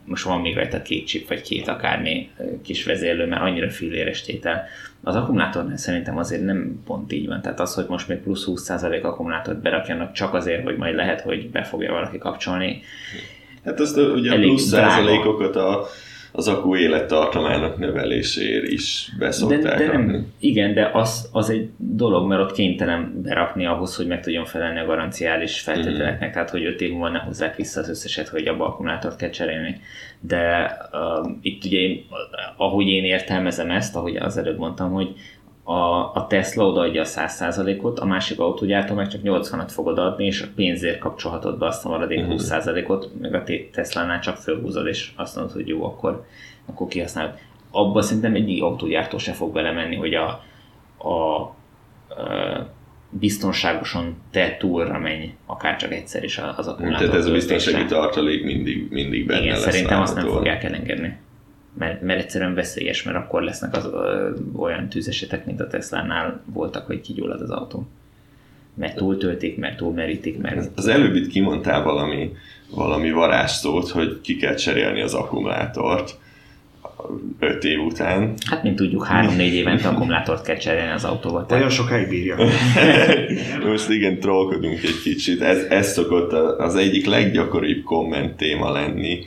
[0.05, 2.31] most van még rajta két chip, vagy két akármi
[2.63, 4.65] kis vezérlő, mert annyira filléres tétel.
[5.03, 7.43] Az akkumulátornál szerintem azért nem pont így van.
[7.43, 11.51] Tehát az, hogy most még plusz 20% akkumulátort berakjanak csak azért, hogy majd lehet, hogy
[11.51, 12.83] be fogja valaki kapcsolni.
[13.65, 14.91] Hát azt ugye a plusz drága.
[14.91, 15.87] százalékokat a
[16.33, 22.29] az akku élettartamának növeléséért is beszokták de, de nem, Igen, de az, az egy dolog,
[22.29, 26.33] mert ott kénytelen berakni ahhoz, hogy meg tudjon felelni a garanciális feltételeknek, mm.
[26.33, 29.81] tehát hogy 5 év múlva ne hozzák vissza az összeset, hogy abba akkumulátort kell cserélni.
[30.21, 32.05] De uh, itt ugye, én,
[32.57, 35.15] ahogy én értelmezem ezt, ahogy az előbb mondtam, hogy
[35.71, 40.43] a, a Tesla odaadja a 100%-ot, a másik autógyártó meg csak 80-at fog odaadni, és
[40.43, 42.35] a pénzért kapcsolhatod be azt a maradék uh-huh.
[42.35, 42.43] Mhm.
[42.45, 46.25] 20%-ot, meg a Tesla-nál csak fölhúzod, és azt mondod, hogy jó, akkor,
[46.67, 47.33] akkor kihasználod.
[47.71, 50.43] Abba szerintem egy autógyártó se fog belemenni, hogy a,
[51.09, 51.53] a, a
[53.11, 57.07] biztonságosan te túlra menj, akár csak egyszer is az akkumulátor.
[57.07, 61.19] Tehát ez a biztonsági tartalék mindig, mindig benne Igen, lesz szerintem azt nem fogják elengedni
[61.79, 66.87] mert, mert egyszerűen veszélyes, mert akkor lesznek az ö, olyan tűzesetek, mint a Tesla-nál voltak,
[66.87, 67.87] hogy kigyullad az autó.
[68.75, 70.71] Mert túltöltik, mert túlmerítik, mert...
[70.75, 72.33] Az előbb itt kimondtál valami,
[72.71, 76.19] valami varázsszót, hogy ki kell cserélni az akkumulátort
[77.39, 78.35] öt év után.
[78.47, 81.47] Hát, mint tudjuk, három-négy évente akkumulátort kell cserélni az autóval.
[81.47, 81.63] Tehát...
[81.63, 82.37] Olyan sokáig bírja.
[83.71, 85.43] Most igen, trollkodunk egy kicsit.
[85.43, 89.19] Ez, ez szokott az egyik leggyakoribb komment téma lenni,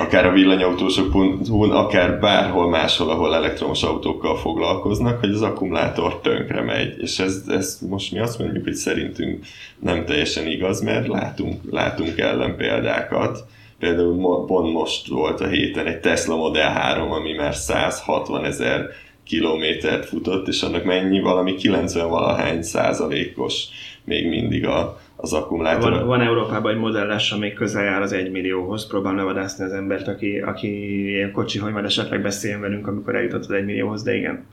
[0.00, 6.94] akár a villanyautósok.hu, akár bárhol máshol, ahol elektromos autókkal foglalkoznak, hogy az akkumulátor tönkre megy.
[6.98, 9.44] És ez, ez most mi azt mondjuk, hogy szerintünk
[9.78, 13.44] nem teljesen igaz, mert látunk, látunk ellenpéldákat.
[13.78, 18.86] Például pont most volt a héten egy Tesla Model 3, ami már 160 ezer
[19.24, 23.64] kilométert futott, és annak mennyi valami 90 valahány százalékos
[24.04, 25.90] még mindig a, az akkumulátor.
[25.90, 30.08] Van, van Európában egy modelles, ami közel jár az egy millióhoz, próbál levadászni az embert,
[30.08, 34.14] aki, aki ilyen kocsi, hogy majd esetleg beszéljen velünk, amikor eljutott az egy millióhoz, de
[34.14, 34.44] igen.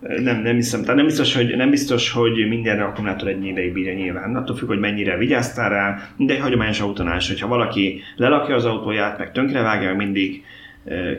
[0.00, 3.94] Nem, nem hiszem, tehát nem biztos, hogy, nem biztos, hogy minden akkumulátor egy ideig bírja
[3.94, 4.36] nyilván.
[4.36, 8.64] Attól függ, hogy mennyire vigyáztál rá, de egy hagyományos autónál is, hogyha valaki lelakja az
[8.64, 10.44] autóját, meg tönkrevágja, mindig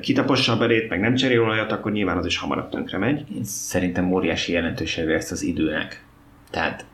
[0.01, 3.23] kitapossa a belét, meg nem cserél olajat, akkor nyilván az is hamarabb tönkre megy.
[3.35, 6.03] Én szerintem óriási jelentősége ezt az időnek.
[6.51, 6.85] Tehát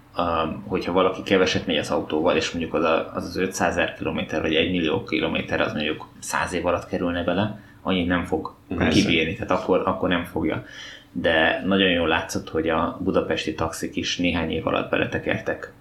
[0.65, 4.41] hogyha valaki keveset megy az autóval, és mondjuk az a, az, az 500 ezer kilométer,
[4.41, 8.99] vagy 1 millió kilométer, az mondjuk 100 év alatt kerülne bele, annyit nem fog Persze.
[8.99, 10.65] kibírni, tehát akkor, akkor nem fogja.
[11.12, 15.73] De nagyon jól látszott, hogy a budapesti taxik is néhány év alatt beletekertek,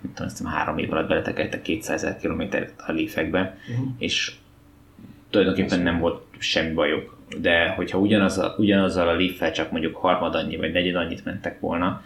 [0.00, 3.86] mit tudom, azt három év alatt beletekertek 200 ezer kilométert a leafekbe, uh-huh.
[3.98, 4.32] és
[5.30, 7.18] tulajdonképpen nem volt semmi bajuk.
[7.40, 11.60] De hogyha ugyanaz a, ugyanazzal a leaf csak mondjuk harmad annyi, vagy negyed annyit mentek
[11.60, 12.02] volna,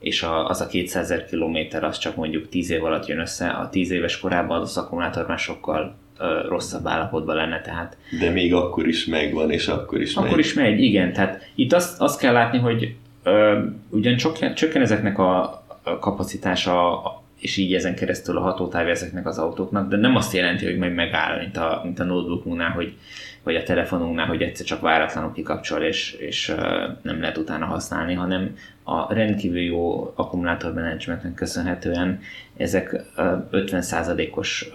[0.00, 3.48] és a, az a 200 ezer kilométer az csak mondjuk 10 év alatt jön össze,
[3.48, 7.96] a 10 éves korában az akkumulátor már sokkal ö, rosszabb állapotban lenne, tehát...
[8.20, 10.38] De még akkor is megvan, és akkor is Akkor megy.
[10.38, 13.58] is megy, igen, tehát itt azt, azt kell látni, hogy ö,
[13.90, 15.64] ugyan csökken, csökken ezeknek a,
[16.00, 17.02] kapacitása,
[17.38, 20.94] és így ezen keresztül a hatótávja ezeknek az autóknak, de nem azt jelenti, hogy majd
[20.94, 22.92] megáll, mint a, mint a notebookunknál, hogy
[23.46, 26.54] vagy a telefonunknál, hogy egyszer csak váratlanul kikapcsol, és, és
[27.02, 32.20] nem lehet utána használni, hanem a rendkívül jó akkumulátor menedzsmentnek köszönhetően
[32.56, 33.02] ezek
[33.52, 34.70] 50%-os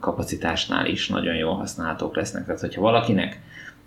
[0.00, 2.44] kapacitásnál is nagyon jól használhatók lesznek.
[2.44, 3.40] Tehát, hogyha valakinek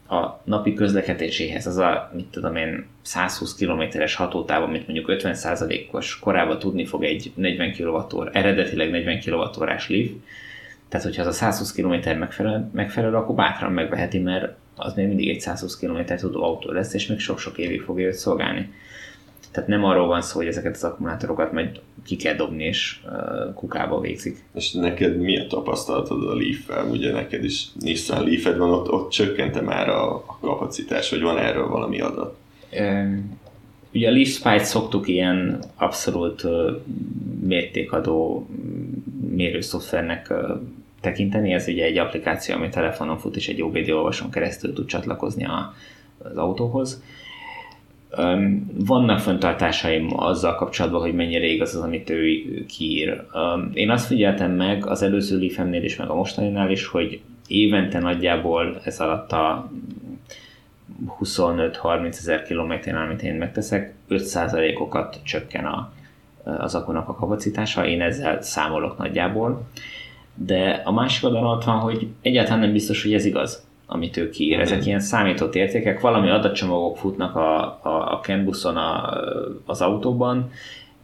[0.09, 6.59] a napi közlekedéséhez az a, mit tudom én, 120 kilométeres hatótáv, amit mondjuk 50%-os korában
[6.59, 10.09] tudni fog egy 40 kWh, eredetileg 40 kWh-ás Leaf,
[10.93, 15.29] tehát, hogyha az a 120 km megfelel, megfelel, akkor bátran megveheti, mert az még mindig
[15.29, 18.73] egy 120 km tudó autó lesz, és még sok-sok évig fogja őt szolgálni.
[19.51, 23.53] Tehát nem arról van szó, hogy ezeket az akkumulátorokat majd ki kell dobni, és uh,
[23.53, 24.43] kukába végzik.
[24.55, 26.85] És neked mi a tapasztalatod a Leaf-fel?
[26.85, 31.37] Ugye neked is Nissan leaf van, ott, ott csökkente már a, a kapacitás, vagy van
[31.37, 32.37] erről valami adat?
[32.79, 33.39] Um,
[33.93, 36.81] ugye a Leaf Spite szoktuk ilyen abszolút uh,
[37.41, 38.47] mértékadó
[39.35, 40.61] mérőszoftvernek uh,
[41.03, 41.53] tekinteni.
[41.53, 45.73] Ez ugye egy applikáció, ami telefonon fut, és egy OBD olvasón keresztül tud csatlakozni a,
[46.17, 47.03] az autóhoz.
[48.73, 53.23] Vannak fenntartásaim azzal kapcsolatban, hogy mennyire igaz az, amit ő kiír.
[53.73, 58.81] Én azt figyeltem meg az előző Leafemnél is, meg a mostaninál is, hogy évente nagyjából
[58.83, 59.71] ez alatt a
[61.19, 65.93] 25-30 ezer kilométeren, amit én megteszek, 5%-okat csökken a,
[66.43, 69.67] az akunak a kapacitása, én ezzel számolok nagyjából
[70.35, 74.29] de a másik oldalon ott van, hogy egyáltalán nem biztos, hogy ez igaz, amit ő
[74.29, 74.59] kiír.
[74.59, 74.87] Ezek mhm.
[74.87, 79.19] ilyen számított értékek, valami adatcsomagok futnak a, a, a CAN buszon a,
[79.65, 80.51] az autóban,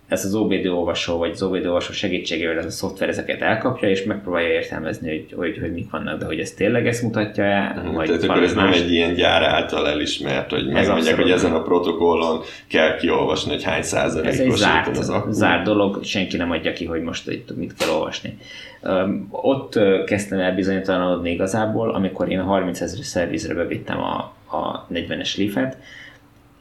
[0.09, 4.03] ez az OBD olvasó, vagy az OBD olvasó segítségével ez a szoftver ezeket elkapja, és
[4.03, 7.93] megpróbálja értelmezni, hogy, hogy, hogy mik vannak, de hogy ez tényleg ezt mutatja el, Mhm,
[7.95, 11.61] vagy Tehát akkor ez nem egy ilyen gyár által elismert, hogy megmondják, hogy ezen a
[11.61, 15.31] protokollon kell kiolvasni, hogy hány Ez egy százalékos zárt, az akku.
[15.31, 18.37] zárt dolog, senki nem adja ki, hogy most itt mit kell olvasni.
[18.81, 24.87] Öm, ott kezdtem el bizonytalanodni igazából, amikor én a 30 ezeres szervizre bevittem a, a
[24.93, 25.77] 40-es Leaf-et,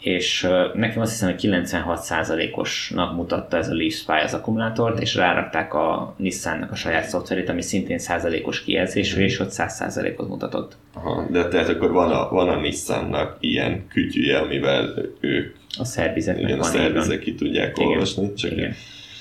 [0.00, 5.74] és nekem azt hiszem, hogy 96%-osnak mutatta ez a Leaf Spy az akkumulátort, és rárakták
[5.74, 10.76] a Nissannak a saját szoftverét, ami szintén százalékos kijelzésű, és ott 100%-ot mutatott.
[10.94, 16.44] Aha, de tehát akkor van a, van a Nissannak ilyen kütyüje, amivel ők A szervizeknek
[16.44, 17.88] igen, a szervizek ki tudják Igen.
[17.88, 18.34] olvasni.
[18.34, 18.74] Csak Igen.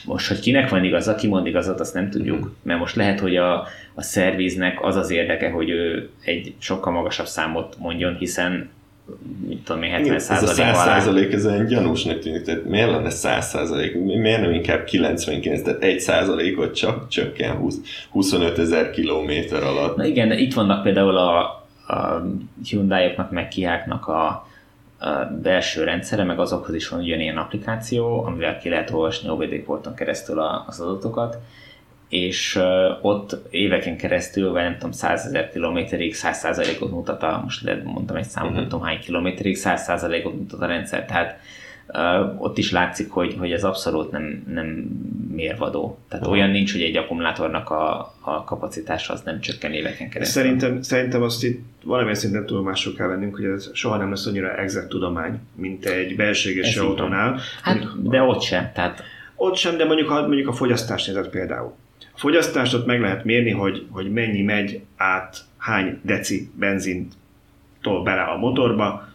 [0.06, 2.40] Most, hogy kinek van igaza, ki mond igazat, azt nem tudjuk.
[2.40, 2.48] Mhm.
[2.64, 7.26] Mert most lehet, hogy a, a szerviznek az az érdeke, hogy ő egy sokkal magasabb
[7.26, 8.70] számot mondjon, hiszen
[9.48, 10.74] mit tudom én, 70 Igen, ez a 100 alá.
[10.74, 15.84] százalék, ez olyan gyanúsnak tűnik, tehát miért lenne 100 százalék, miért nem inkább 99, tehát
[15.84, 17.76] 1 százalékot csak csökken 20,
[18.12, 19.96] 25 ezer kilométer alatt.
[19.96, 21.40] Na igen, de itt vannak például a,
[21.88, 22.28] a
[22.70, 24.26] Hyundai-oknak, meg Kia-knak a,
[25.00, 25.10] a
[25.42, 30.40] belső rendszere, meg azokhoz is van ugyanilyen applikáció, amivel ki lehet olvasni OBD porton keresztül
[30.68, 31.38] az adatokat,
[32.10, 32.60] és
[33.02, 38.16] ott éveken keresztül, vagy nem tudom, 100 ezer kilométerig 100%-ot mutat a, most lehet mondtam
[38.16, 38.60] egy számot, Mhm.
[38.60, 41.40] nem tudom hány kilométerig, 100%-ot mutat a rendszer, tehát
[41.88, 44.66] uh, ott is látszik, hogy, hogy ez abszolút nem, nem
[45.36, 45.98] mérvadó.
[46.10, 46.34] Tehát Aha.
[46.36, 50.44] olyan nincs, hogy egy akkumulátornak a, a kapacitása az nem csökken éveken keresztül.
[50.44, 54.56] Szerintem, szerintem azt itt valamilyen szinten tudomásul kell vennünk, hogy ez soha nem lesz annyira
[54.58, 57.40] exakt tudomány, mint egy belséges autónál.
[57.62, 59.04] Hát, Mondjuk- de ott sem, tehát
[59.40, 61.74] Ott sem, de mondjuk, ha mondjuk a fogyasztást nézed például.
[62.24, 67.14] Ott meg lehet mérni, hogy, hogy mennyi megy át, hány deci benzint
[67.82, 69.08] tol bele a motorba,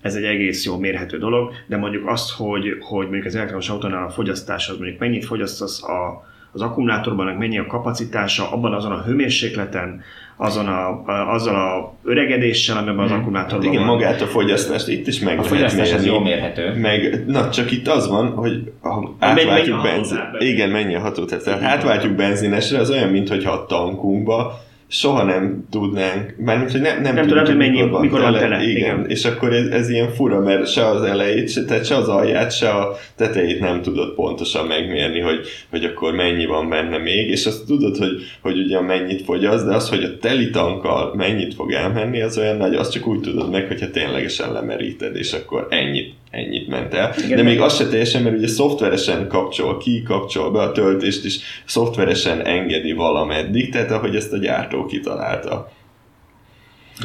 [0.00, 4.06] ez egy egész jó mérhető dolog, de mondjuk azt, hogy, hogy mondjuk az elektromos autónál
[4.06, 9.02] a fogyasztás az mondjuk mennyit fogyasztasz a, az akkumulátorban, mennyi a kapacitása, abban azon a
[9.02, 10.02] hőmérsékleten,
[10.42, 13.10] azon a, a, azzal a öregedéssel, amiben az Mhm.
[13.10, 13.94] Hát akkumulátorban igen, van.
[13.94, 16.74] magát a fogyasztást itt is meg a fogyasztás az jól mérhető.
[16.74, 21.42] Meg, na csak itt az van, hogy ha átváltjuk benzin, igen, mennyi a hatótáv.
[21.42, 24.60] Tehát átváltjuk benzinesre, az olyan, mintha a tankunkba
[24.92, 28.76] soha nem tudnánk, mármint, hogy nem, nem, Nem tudod, hogy mennyi- mikor van tele, Igen.
[28.76, 29.04] igen.
[29.08, 32.56] és akkor ez, ez, ilyen fura, mert se az elejét, se, tehát se az alját,
[32.56, 37.46] se a tetejét nem tudod pontosan megmérni, hogy, hogy akkor mennyi van benne még, és
[37.46, 38.10] azt tudod, hogy,
[38.40, 42.56] hogy ugyan mennyit fogyaszt, de az, hogy a teli tankkal mennyit fog elmenni, az olyan
[42.56, 47.14] nagy, azt csak úgy tudod meg, hogyha ténylegesen lemeríted, és akkor ennyit, ennyit ment el.
[47.24, 50.72] Igen, de még meg- az se teljesen, mert ugye szoftveresen kapcsol ki, kapcsol be a
[50.72, 55.70] töltést is, szoftveresen engedi valameddig, tehát ahogy ezt a gyártó kitalálta.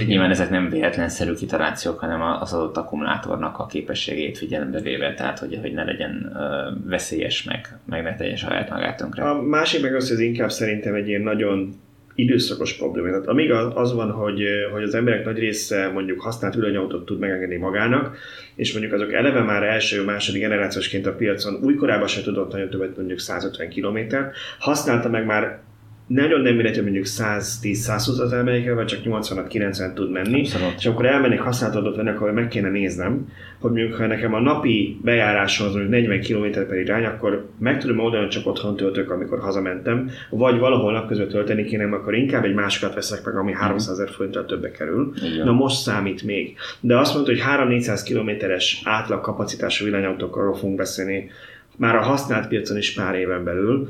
[0.05, 5.57] Nyilván ezek nem véletlenszerű kitalációk, hanem az adott akkumulátornak a képességét figyelembe véve, tehát hogy,
[5.61, 9.29] hogy ne legyen ö, veszélyes, meg, meg ne tegye saját magát tönkre.
[9.29, 11.75] A másik meg az, hogy ez inkább szerintem egy ilyen nagyon
[12.15, 13.07] időszakos probléma.
[13.07, 14.43] Tehát amíg az van, hogy,
[14.73, 18.17] hogy az emberek nagy része mondjuk használt villanyautót tud megengedni magának,
[18.55, 22.97] és mondjuk azok eleve már első, második generációsként a piacon újkorában se tudott nagyon többet,
[22.97, 25.59] mondjuk 150 kilométert, használta meg már
[26.07, 30.73] nagyon nem mindegy, hogy mondjuk 110-120 az emeléke, vagy csak 80-90 tud menni, Abszolút.
[30.77, 33.27] és akkor elmennék használt adót venni, akkor meg kéne néznem,
[33.59, 37.79] hogy mondjuk ha nekem a napi bejárásom az mondjuk 40 km per irány, akkor meg
[37.79, 42.43] tudom oldani, hogy csak otthon töltök, amikor hazamentem, vagy valahol napközben tölteni kéne, akkor inkább
[42.43, 45.13] egy másikat veszek meg, ami 300 ezer forinttal többe kerül.
[45.37, 45.45] Van.
[45.45, 46.57] Na most számít még.
[46.79, 47.41] De azt mondta, hogy
[47.81, 51.29] 3-400 kilométeres átlag kapacitású villanyautókról fogunk beszélni,
[51.77, 53.89] már a használt piacon is pár éven belül,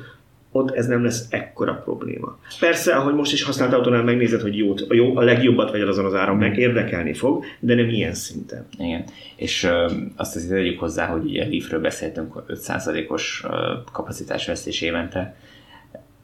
[0.55, 2.37] ott ez nem lesz ekkora probléma.
[2.59, 6.05] Persze, ahogy most is használt autónál megnézed, hogy jót, a, jó, a legjobbat vagy azon
[6.05, 8.67] az áron, meg érdekelni fog, de nem ilyen szinten.
[8.77, 9.03] Igen.
[9.35, 15.35] És ö, azt azért tegyük hozzá, hogy ugye Leafről beszéltünk 5%-os ö, kapacitásvesztés évente.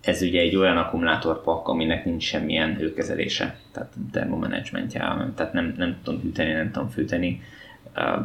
[0.02, 5.00] Ez ugye egy olyan akkumulátorpak, aminek nincs semmilyen hőkezelése, tehát termomanagementje,
[5.36, 7.42] tehát nem, nem tudom hűteni, nem tudom fűteni,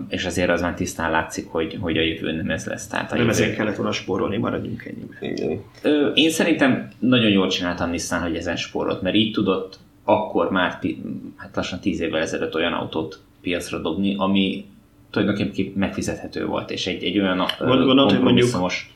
[0.08, 2.86] és azért az már tisztán látszik, hogy, hogy a jövő nem ez lesz.
[2.86, 5.16] Tehát a Nem jövő, ezért kellett volna spórolni, maradjunk ennyibe.
[5.20, 5.60] Igen.
[5.82, 10.78] Ö, Én szerintem nagyon jól csináltam Nissan, hogy ezen spórolt, mert így tudott akkor már
[10.78, 11.02] ti,
[11.36, 14.64] hát lassan tíz évvel ezelőtt olyan autót piacra dobni, ami
[15.10, 18.50] tulajdonképpen megfizethető volt, és egy, egy olyan gondolod, hogy mondjuk-.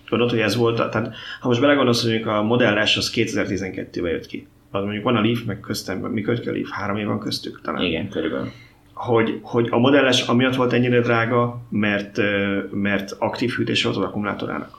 [0.08, 4.46] Tudod, hogy ez volt, tehát ha most belegondolsz, hogy a modellás az 2012-ben jött ki.
[4.70, 6.70] Az mondjuk van a Leaf, meg köztem, mikor jött ki a Leaf?
[6.70, 7.82] Három év van köztük talán.
[7.82, 8.50] Igen, körülbelül.
[9.06, 12.18] Hogy, hogy a modelles amiatt volt ennyire drága, mert,
[12.70, 14.78] mert aktív hűtés volt az akkumulátorának.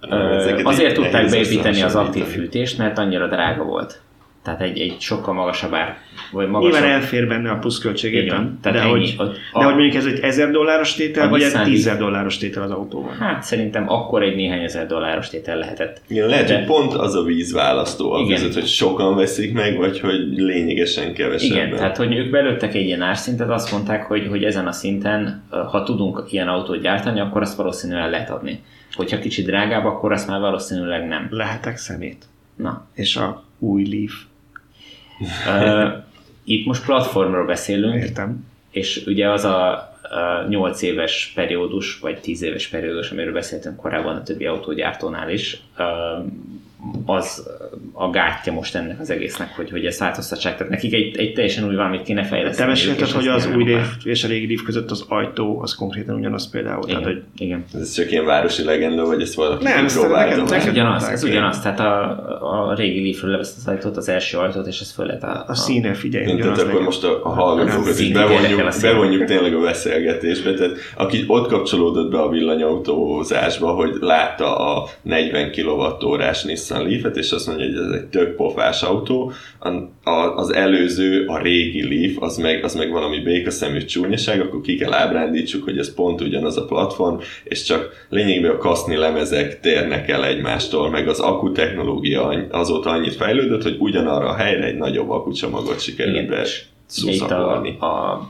[0.00, 4.00] Ö, Ezeket Azért tudták beépíteni az aktív fűtést, mert annyira drága volt.
[4.44, 5.96] Tehát egy, egy sokkal magasabb ár,
[6.32, 6.72] vagy magasabb...
[6.80, 7.58] Nyilván elfér benne a
[8.02, 9.14] értem, tehát de, ennyi, hogy,
[9.52, 12.38] a- de hogy mondjuk ez egy 1000 dolláros tétel, vagy egy Nissan 10 Leaf- dolláros
[12.38, 13.16] tétel az autóban?
[13.16, 16.00] Hát szerintem akkor egy néhány ezer dolláros tétel lehetett.
[16.08, 18.36] Igen, lehet, De- hogy pont az a vízválasztó a Igen.
[18.36, 21.56] között, hogy sokan veszik meg, vagy hogy lényegesen kevesebben.
[21.66, 25.42] Igen, tehát hogy ők belőttek egy ilyen árszintet, azt mondták, hogy, hogy ezen a szinten,
[25.70, 28.62] ha tudunk ilyen autót gyártani, akkor azt valószínűleg lehet adni.
[28.92, 31.26] Hogyha kicsit drágább, akkor azt már valószínűleg nem.
[31.30, 32.24] Lehetek szemét.
[32.56, 34.12] Na, És a új Leaf,
[36.44, 38.46] itt most platformról beszélünk, értem.
[38.70, 44.16] és ugye az a, a 8 éves periódus, vagy 10 éves periódus, amiről beszéltünk korábban
[44.16, 45.62] a többi autógyártónál is,
[47.06, 47.48] az
[47.92, 50.56] a gátja most ennek az egésznek, hogy, hogy ezt változtassák.
[50.56, 52.68] Tehát nekik egy, egy teljesen új valamit kéne Te fejleszteni.
[52.68, 53.64] mesélted, és hogy az új.
[53.64, 56.82] Leaf és a régi Leaf között az ajtó, az konkrétan ugyanaz például.
[56.88, 57.64] Igen, Tehát, hogy igen.
[57.80, 60.28] Ez csak ilyen városi legenda, vagy ezt valaki Nem, ezt nekem- már?
[60.52, 61.60] Ez ugyanaz, ez ugyanaz.
[61.60, 65.22] Tehát a, a régi Leafről levesz az ajtót, az első ajtót, és ez föl lehet
[65.22, 69.24] a, a színe figyelj, Igen, tehát akkor most a, a hallgatókat is a bevonjuk, bevonjuk
[69.24, 70.54] tényleg a beszélgetésbe.
[70.54, 77.30] Tehát aki ott kapcsolódott be a villanyautózásba, hogy látta a 40 kWh-órás Nissan Leaf-et, és
[77.30, 79.68] azt mondja, hogy ez egy tök pofás autó, a,
[80.10, 84.76] a, az előző, a régi Leaf, az meg, az meg valami békaszemű csúnyaság, akkor ki
[84.76, 90.08] kell ábrándítsuk, hogy ez pont ugyanaz a platform, és csak lényegében a kaszni lemezek térnek
[90.08, 95.10] el egymástól, meg az akku technológia azóta annyit fejlődött, hogy ugyanarra a helyre egy nagyobb
[95.10, 96.48] akkucsomagot sikerült be itt a,
[96.86, 97.76] szuszakolni.
[97.80, 98.20] a,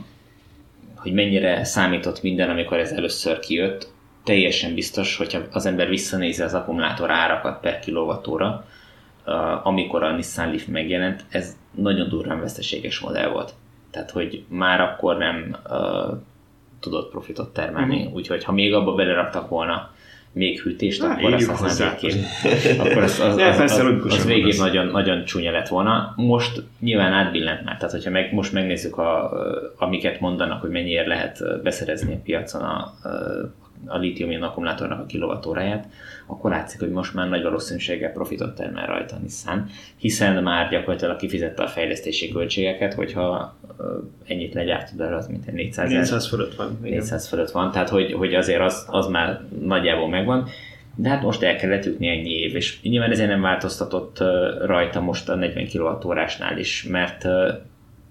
[0.95, 6.53] hogy mennyire számított minden, amikor ez először kijött, teljesen biztos, hogyha az ember visszanézi az
[6.53, 8.63] akkumulátor árakat per kilovattóra, uh,
[9.63, 13.53] amikor a Nissan Leaf megjelent, ez nagyon durván veszteséges modell volt.
[13.91, 16.17] Tehát, hogy már akkor nem uh,
[16.79, 18.13] tudott profitot termelni, Mhm.
[18.13, 19.93] úgyhogy ha még abba beleraktak volna
[20.31, 22.07] még hűtést, Na, akkor azt használják ki.
[22.79, 26.13] Akkor az, az, az, persze, az, logikusan az végén nagyon, nagyon csúnya lett volna.
[26.15, 29.31] Most nyilván átbillent már, tehát hogyha meg, most megnézzük, a,
[29.77, 32.93] amiket mondanak, hogy mennyiért lehet beszerezni a piacon a,
[33.85, 35.87] a litium akkumulátornak a kilovatóráját,
[36.27, 39.67] akkor látszik, hogy most már nagy valószínűséggel profitot termel rajta Nissan,
[39.97, 43.57] hiszen már gyakorlatilag kifizette a fejlesztési költségeket, hogyha
[44.27, 46.77] ennyit legyártod el, az mint egy 400 ezer 400 fölött van.
[46.83, 46.97] igen.
[46.97, 50.47] 400 fölött van, tehát hogy, hogy azért az, az már nagyjából megvan.
[50.95, 54.23] De hát most el kellett ütni ennyi év, és nyilván ezért nem változtatott
[54.65, 57.25] rajta most a 40 kWh-nál is, mert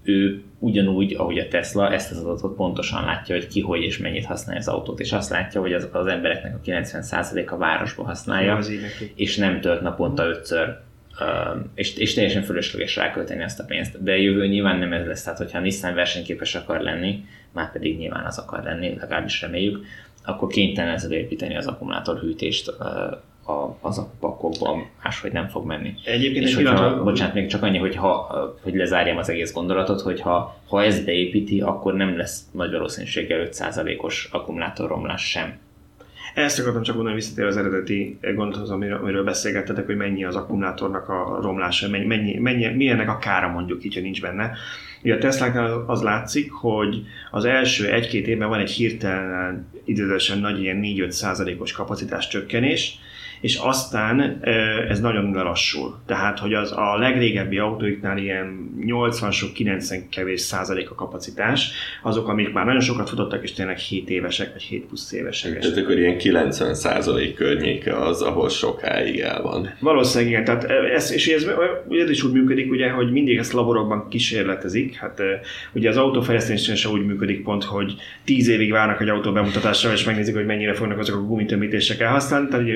[0.05, 4.25] ő ugyanúgy, ahogy a Tesla, ezt az adatot pontosan látja, hogy ki, hogy és mennyit
[4.25, 8.71] használja az autót, és azt látja, hogy az, az embereknek a 90%-a városba használja, Az
[9.15, 10.77] és nem tölt naponta ötször,
[11.75, 14.03] és, és teljesen fölösleges rákölteni azt a pénzt.
[14.03, 17.97] De jövő nyilván nem ez lesz, tehát hogyha a Nissan versenyképes akar lenni, már pedig
[17.97, 19.85] nyilván az akar lenni, legalábbis reméljük,
[20.25, 23.15] akkor kénytelen ez építeni az akkumulátorhűtést ö,
[23.45, 25.93] a, az akkupakokban, máshogy nem fog menni.
[26.05, 29.53] Egyébként És egy hogyha, pillanat, bocsánat, még csak annyi, hogy, ha, hogy lezárjam az egész
[29.53, 35.57] gondolatot, hogy ha, ha ezt beépíti, akkor nem lesz nagy valószínűséggel 5%-os akkumulátorromlás sem.
[36.35, 41.09] Ezt akartam csak mondani, visszatér az eredeti gondolathoz, amiről, amiről beszélgettetek, hogy mennyi az akkumulátornak
[41.09, 44.51] a romlása, mennyi, mennyi, mennyi, mi ennek a kára mondjuk így, ha nincs benne.
[45.03, 50.61] Ugye a Tesláknál az látszik, hogy az első egy-két évben van egy hirtelen időzősen nagy
[50.61, 52.99] ilyen 4-5 százalékos kapacitás csökkenés,
[53.41, 54.39] és aztán
[54.89, 55.99] ez nagyon lelassul.
[56.05, 61.71] Tehát, hogy az a legrégebbi autóiknál ilyen 80 sok 90 kevés százalék a kapacitás,
[62.03, 65.59] azok, amik már nagyon sokat futottak, és tényleg 7 évesek, vagy 7 plusz évesek.
[65.59, 69.73] Tehát akkor ilyen 90% környéke az, ahol sokáig el van.
[69.79, 70.63] Valószínűleg igen, tehát
[70.93, 71.47] ez, és ez,
[71.89, 74.95] ez is úgy működik, ugye, hogy mindig ezt laborokban kísérletezik.
[74.95, 75.21] Hát
[75.73, 80.03] ugye az autófejlesztésen sem úgy működik pont, hogy tíz évig várnak egy autó bemutatásra, és
[80.03, 82.73] megnézik, hogy mennyire fognak azok a gumitömítések elhasználni, tehát ugye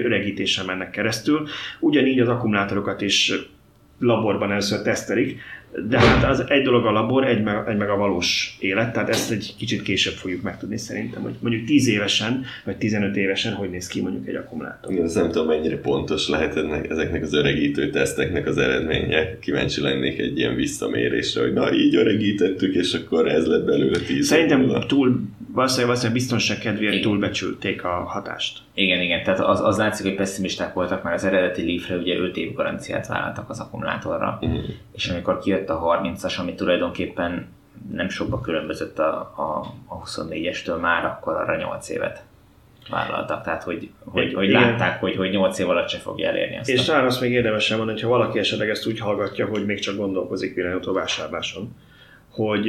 [0.59, 1.47] öregítésen mennek keresztül.
[1.79, 3.33] Ugyanígy az akkumulátorokat is
[3.99, 5.39] laborban először tesztelik,
[5.89, 9.09] de hát az egy dolog a labor, egy meg, egy meg a valós élet, tehát
[9.09, 13.69] ezt egy kicsit később fogjuk megtudni szerintem, hogy mondjuk 10 évesen, vagy 15 évesen hogy
[13.69, 14.91] néz ki mondjuk egy akkumulátor.
[14.91, 19.39] Igen, ezt nem tudom mennyire pontos lehet ennek, ezeknek az öregítő teszteknek az eredménye.
[19.39, 24.09] Kíváncsi lennék egy ilyen visszamérésre, hogy na így öregítettük, és akkor ez lett belőle 10
[24.09, 25.21] év Szerintem túl,
[25.59, 28.59] valószínűleg, valószínűleg biztonság kedvéért túlbecsülték a hatást.
[28.73, 32.37] Igen, igen, tehát az, az látszik, hogy pessimisták voltak, mert az eredeti Leafre ugye 5
[32.37, 34.55] év garanciát vállaltak az akkumulátorra, Mhm.
[34.91, 37.47] és amikor kijött a 30-as, ami tulajdonképpen
[37.91, 42.23] nem sokba különbözött a, a, a 24-estől már, akkor arra 8 évet
[42.89, 43.43] vállaltak.
[43.43, 44.61] Tehát, hogy, hogy, hogy Igen.
[44.61, 46.69] látták, hogy, hogy 8 év alatt se fogja elérni azt.
[46.69, 49.79] És talán azt még érdemes elmondani, hogy ha valaki esetleg ezt úgy hallgatja, hogy még
[49.79, 51.75] csak gondolkozik villanyautó vásárláson,
[52.29, 52.65] hogy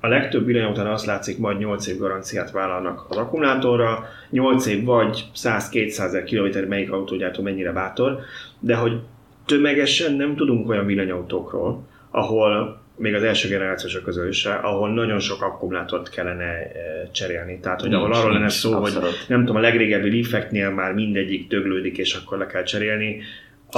[0.00, 5.24] a legtöbb villanyautón azt látszik, majd 8 év garanciát vállalnak az akkumulátorra, 8 év vagy
[5.36, 8.18] 100-200 ezer kilométer, melyik autógyártó mennyire bátor,
[8.60, 9.00] de hogy
[9.46, 15.42] tömegesen nem tudunk olyan villanyautókról, ahol még az első generációsok közül is, ahol nagyon sok
[15.42, 16.72] akkumulátort kellene e,
[17.12, 17.58] cserélni.
[17.60, 19.08] Tehát, hogy Nincs, ahol arról lenne szó, abszolút.
[19.08, 23.20] hogy nem tudom, a legrégebbi Leafeknél már mindegyik döglődik, és akkor le kell cserélni.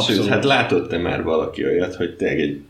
[0.07, 2.61] Sőt, hát látott-e már valaki olyat, hogy tényleg egy,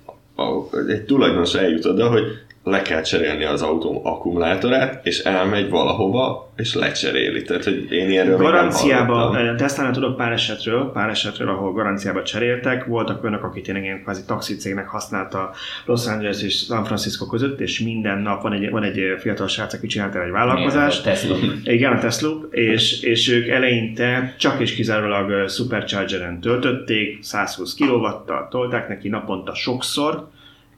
[0.88, 2.22] egy tulajdonos eljut oda, hogy
[2.65, 7.43] le kell cserélni az autó akkumulátorát, és elmegy valahova, és lecseréli.
[7.43, 13.23] Tehát, hogy én ilyenről Garanciába, Tesla-nál tudok pár esetről, pár esetről, ahol garanciába cseréltek, voltak
[13.23, 15.51] olyanok, akik tényleg ilyen kvázi taxicégnek használta
[15.85, 19.75] Los Angeles és San Francisco között, és minden nap van egy, van egy fiatal srác,
[19.75, 21.37] aki csinált el egy vállalkozást, Igen, a Tesla.
[21.65, 28.89] Igen, a Tesla, és, és ők eleinte csak és kizárólag Superchargeren töltötték, 120 kW-tal tolták
[28.89, 30.29] neki naponta sokszor,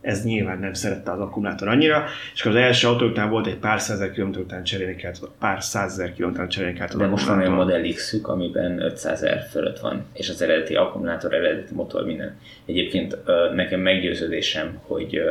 [0.02, 3.56] ez nyilván nem szerette az akkumulátor annyira, és akkor az első autó után volt egy
[3.56, 7.38] pár százezer kilométer után cserélni kellett, pár százezer kilométer után cserélni kellett De most van
[7.38, 7.80] olyan akkumulátor.
[7.80, 12.38] Model x amiben 500 ezer fölött van, és az eredeti akkumulátor, eredeti motor, minden.
[12.66, 13.18] Egyébként
[13.54, 15.22] nekem meggyőződésem, hogy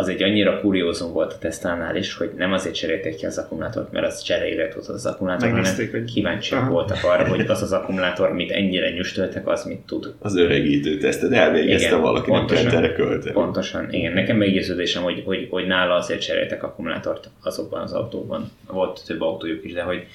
[0.00, 3.92] az egy annyira kuriózum volt a Tesla-nál is, hogy nem azért cserélték ki az akkumulátort,
[3.92, 6.70] mert az cserélet volt az akkumulátor, Megnézték, hanem hogy- kíváncsiak Aha.
[6.70, 10.14] voltak arra, hogy az az akkumulátor, mit ennyire nyüstöltek, az mit tud.
[10.18, 12.66] Az öregítő tesztet elvégezte Igen, valaki, nem pontosan.
[12.70, 13.32] kellett erre költeni.
[13.34, 14.12] Pontosan, igen.
[14.12, 18.50] Nekem meggyőződésem, hogy, hogy, hogy nála azért cseréltek akkumulátort azokban az autókban.
[18.70, 20.06] Volt több autójuk is, de hogy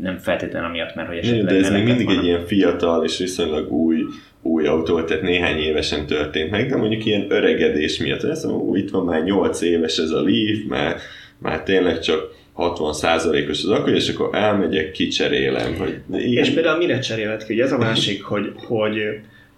[0.00, 2.20] nem feltétlenül amiatt, mert hogy esetleg de ez még mindig volna.
[2.20, 4.04] egy ilyen fiatal és viszonylag új,
[4.42, 8.90] új autó, tehát néhány évesen történt meg, de mondjuk ilyen öregedés miatt, mondom, ó, itt
[8.90, 10.96] van már 8 éves ez a Leaf, már,
[11.38, 16.98] már tényleg csak 60%-os az akku, és akkor elmegyek, kicserélem, hogy ilyen, És például mire
[16.98, 17.52] cserélhet ki?
[17.52, 18.98] Ugye ez a másik, hogy, hogy,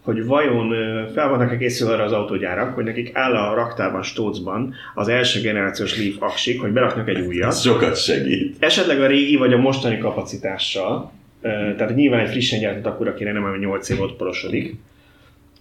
[0.03, 0.75] hogy vajon
[1.15, 5.99] fel vannak-e készülve arra az autógyárak, hogy nekik áll a raktárban, stócban az első generációs
[5.99, 8.57] Leaf aksik, hogy beraknak egy újat, ez sokat segít.
[8.59, 13.45] esetleg a régi vagy a mostani kapacitással, tehát nyilván egy frissen gyártott akkura kéne, nem
[13.45, 14.77] ami 8 év ott porosodik.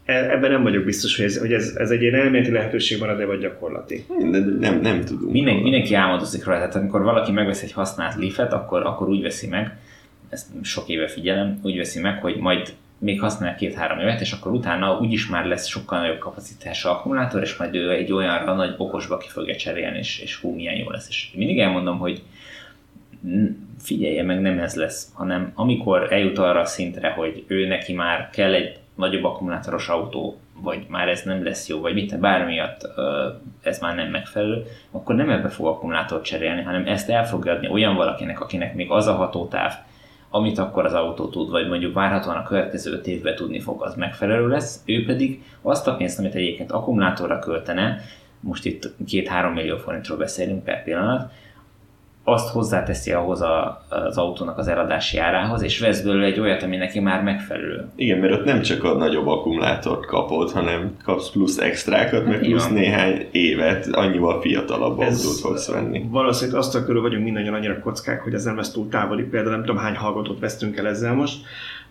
[0.05, 3.25] E- Ebben nem vagyok biztos, hogy ez, hogy ez, ez egy ilyen elméleti lehetőség marad-e,
[3.25, 4.05] vagy gyakorlati.
[4.31, 5.31] De nem, nem tudunk.
[5.31, 5.63] Minden, róla.
[5.63, 9.77] mindenki álmodozik róla, tehát amikor valaki megvesz egy használt Leaf-et, akkor, akkor úgy veszi meg,
[10.29, 14.51] ezt sok éve figyelem, úgy veszi meg, hogy majd még használ két-három évet, és akkor
[14.51, 19.17] utána úgyis már lesz sokkal nagyobb kapacitású akkumulátor, és majd ő egy olyanra nagy okosba
[19.17, 21.07] ki fogja cserélni, és, és hú, milyen jó lesz.
[21.07, 22.21] És mindig elmondom, hogy
[23.79, 28.29] figyelje meg, nem ez lesz, hanem amikor eljut arra a szintre, hogy ő neki már
[28.29, 32.89] kell egy nagyobb akkumulátoros autó, vagy már ez nem lesz jó, vagy mit, bármi miatt
[32.95, 33.27] ö,
[33.63, 37.67] ez már nem megfelelő, akkor nem ebbe fog akkumulátort cserélni, hanem ezt el fogja adni
[37.67, 39.73] olyan valakinek, akinek még az a hatótáv,
[40.33, 43.95] amit akkor az autó tud, vagy mondjuk várhatóan a következő öt évben tudni fog, az
[43.95, 48.01] megfelelő lesz, ő pedig azt a pénzt, amit egyébként akkumulátorra költene,
[48.39, 51.31] most itt két-három millió forintról beszélünk per pillanat,
[52.31, 56.77] azt hozzáteszi ahhoz a, az autónak az eladási árához, és vesz belőle egy olyat, ami
[56.77, 57.85] neki már megfelelő.
[57.95, 62.41] Igen, mert ott nem csak a nagyobb akkumulátort kapod, hanem kapsz plusz extrákat, meg Hát
[62.43, 62.73] plusz van.
[62.73, 66.05] néhány évet, annyival fiatalabb Ez- autót fogsz venni.
[66.09, 69.23] Valószínűleg azt körül vagyunk mindannyian annyira kockák, hogy ez nem lesz túl távoli.
[69.23, 71.35] Például nem tudom hány hallgatót vesztünk el ezzel most,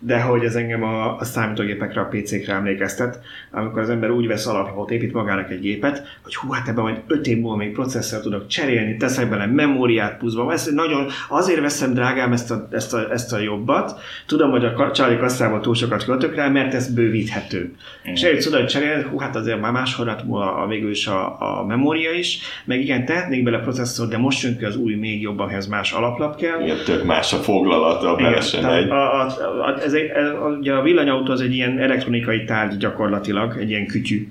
[0.03, 3.21] de hogy ez engem a, a számítógépekre, a PC-kre emlékeztet,
[3.51, 7.01] amikor az ember úgy vesz alaplapot, épít magának egy gépet, hogy hú, hát ebben majd
[7.07, 11.95] 5 év múlva még processzor tudok cserélni, teszek bele memóriát pluszba, ez nagyon, azért veszem
[11.95, 16.05] drágám ezt a, ezt a, ezt a jobbat, tudom, hogy a családi kasszában túl sokat
[16.05, 17.75] költök rá, mert ez bővíthető.
[18.03, 21.07] És eljutsz oda, hogy cseréled, hú, hát azért már máshol lett volna a, végül is
[21.07, 24.95] a, a memória is, meg igen, tehetnék bele processzor, de most jön ki az új,
[24.95, 26.61] még jobb, amihez más alaplap kell.
[26.63, 28.91] Igen, tök más a foglalata, Igen, megy.
[28.91, 32.77] a, a, a, ez egy, ez, a, ugye a villanyautó az egy ilyen elektronikai tárgy
[32.77, 34.29] gyakorlatilag, egy ilyen kütyű.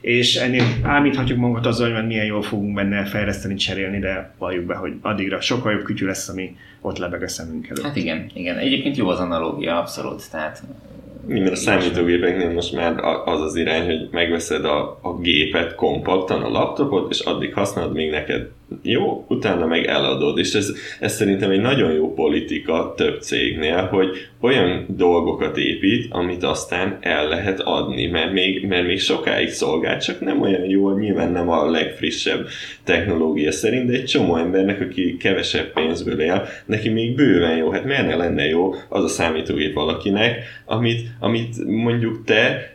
[0.00, 4.74] És ennél ámíthatjuk magunkat azzal, hogy milyen jól fogunk benne fejleszteni, cserélni, de valljuk be,
[4.74, 7.84] hogy addigra sokkal jobb kütyű lesz, ami ott lebeg a szemünk előtt.
[7.84, 8.56] Hát igen, igen.
[8.56, 10.30] Egyébként jó az analógia, abszolút.
[10.30, 10.62] Tehát
[11.26, 16.48] Minden a számítógépeknél most már az az irány, hogy megveszed a, a gépet kompaktan, a
[16.48, 18.48] laptopot, és addig használod, még neked
[18.82, 20.38] jó, utána meg eladod.
[20.38, 24.08] És ez, ez szerintem egy nagyon jó politika több cégnél, hogy
[24.40, 30.20] olyan dolgokat épít, amit aztán el lehet adni, mert még, mert még sokáig szolgál, csak
[30.20, 32.46] nem olyan jó, nyilván nem a legfrissebb
[32.84, 37.70] technológia szerint, de egy csomó embernek, aki kevesebb pénzből él, neki még bőven jó.
[37.70, 42.74] Hát miért ne lenne jó az a számítógép valakinek, amit, amit mondjuk te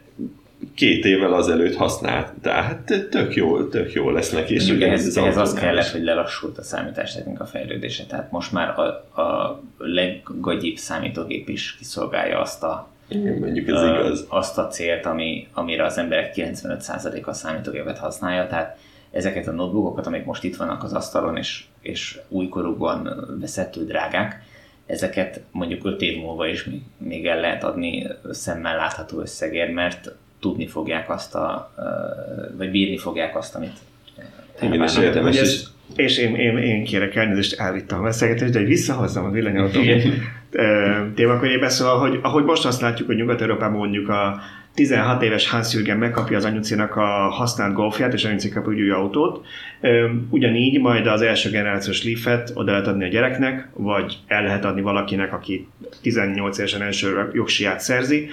[0.76, 2.64] két évvel azelőtt használtál.
[2.64, 4.54] Hát tök jó, tök jó lesz neki.
[4.54, 8.06] És Mondjuk ugyanez ehhez, ehhez az kellett, hogy lelassult a számítástechnika fejlődése.
[8.06, 8.82] Tehát most már a,
[9.22, 14.26] a leggagyibb számítógép is kiszolgálja azt a, Igen, mondjuk ez ö, igaz.
[14.30, 18.48] azt a célt, ami, amire az emberek 95%-a a számítógépet használja.
[18.48, 18.78] Tehát
[19.12, 24.44] ezeket a notebookokat, amik most itt vannak az asztalon, és, és újkorúban veszettő drágák,
[24.86, 30.16] ezeket mondjuk 5 év múlva is még, még el lehet adni szemmel látható összegért, mert
[30.46, 31.74] tudni fogják azt a,
[32.58, 33.78] vagy bírni fogják azt, amit
[34.62, 35.64] igen, és érdemes is.
[35.96, 40.02] És én, én, én kérek elnézést, elvittem a beszélgetést, de hogy visszahozzam a villanyautómat
[41.16, 44.42] témakörjébe, szóval, hogy ahogy most azt látjuk, hogy Nyugat-Európában mondjuk a
[44.74, 48.90] 16 éves Hans Jürgen megkapja az anyucinak a használt golfját, és anyuci kap egy új
[48.90, 49.46] autót.
[50.30, 54.82] Ugyanígy majd az első generációs Leaf-et oda lehet adni a gyereknek, vagy el lehet adni
[54.82, 55.68] valakinek, aki
[56.02, 58.30] 18 évesen első jogsiját szerzi,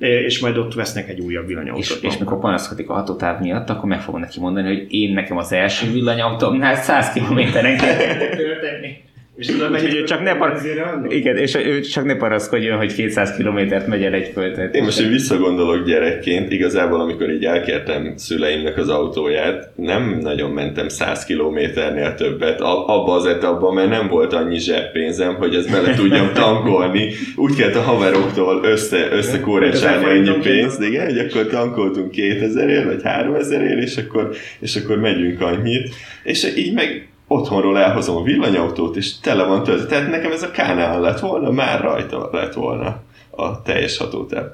[0.00, 1.82] és majd ott vesznek egy újabb villanyautót.
[1.82, 5.36] És, és mikor panaszkodik a hatótáv miatt, akkor meg fogom neki mondani, hogy én nekem
[5.36, 7.96] az első villanyautómnál 100 kilométeren kell
[8.36, 9.02] tölteni.
[9.40, 10.60] És tudom, hogy csak ne, par...
[11.08, 14.74] Igen, és ő csak ne paraszkodjon, hogy 200 kilométert megy el egy földet.
[14.74, 20.88] Én most, hogy visszagondolok gyerekként, igazából amikor így elkértem szüleimnek az autóját, nem nagyon mentem
[20.88, 26.32] 100 kilométernél többet, abba az etapban, mert nem volt annyi zseppénzem, hogy ezt bele tudjam
[26.44, 27.12] tankolni.
[27.36, 33.02] Úgy kellett a haveroktól össze, összekórecsálni annyi pénzt, igen, hogy akkor tankoltunk 2000 ér, vagy
[33.02, 34.30] 3000 ér, és akkor,
[34.60, 35.88] és akkor megyünk annyit.
[36.22, 39.86] És így meg otthonról elhozom a villanyautót, és tele van töltve.
[39.86, 44.46] Tehát nekem ez a kánál lett volna, már rajta lett volna a teljes hatótáv.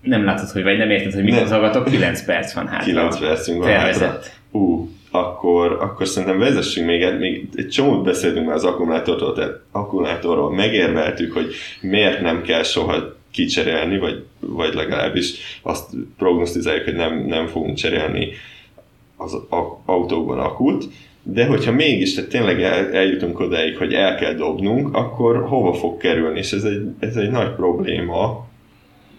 [0.00, 2.92] Nem látod, hogy vagy nem érted, hogy mikor hallgatok, 9 perc van hátra.
[2.92, 4.30] 9 percünk van Tervezett.
[4.50, 9.32] Ú, uh, akkor, akkor szerintem vezessünk még egy, még egy csomót beszéltünk már az akkumulátorról,
[9.32, 16.94] tehát akkumulátorról megérveltük, hogy miért nem kell soha kicserélni, vagy, vagy legalábbis azt prognosztizáljuk, hogy
[16.94, 18.28] nem, nem fogunk cserélni
[19.22, 19.36] az
[19.84, 20.84] autókban akut,
[21.22, 25.96] de hogyha mégis tehát tényleg el, eljutunk odáig, hogy el kell dobnunk, akkor hova fog
[25.96, 26.38] kerülni?
[26.38, 28.46] És ez egy, ez egy nagy probléma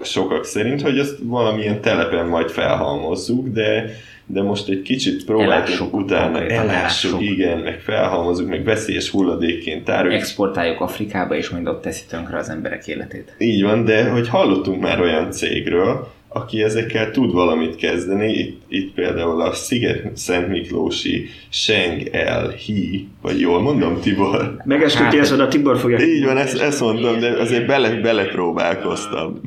[0.01, 3.86] sokak szerint, hogy azt valamilyen telepen majd felhalmozzuk, de,
[4.26, 10.20] de most egy kicsit próbáltuk utána, elássuk, igen, meg felhalmozzuk, meg veszélyes hulladékként tároljuk.
[10.20, 13.36] Exportáljuk Afrikába, és majd ott teszi tönkre az emberek életét.
[13.38, 18.34] Így van, de hogy hallottunk már olyan cégről, aki ezekkel tud valamit kezdeni.
[18.34, 24.55] Itt, itt például a Sziget Szent Miklósi Seng El Hi, vagy jól mondom, Tibor?
[24.65, 25.99] Megesküdtél, hát, a Tibor fogja...
[25.99, 29.41] Így van, ezt, ezt mondom, de azért bele, belepróbálkoztam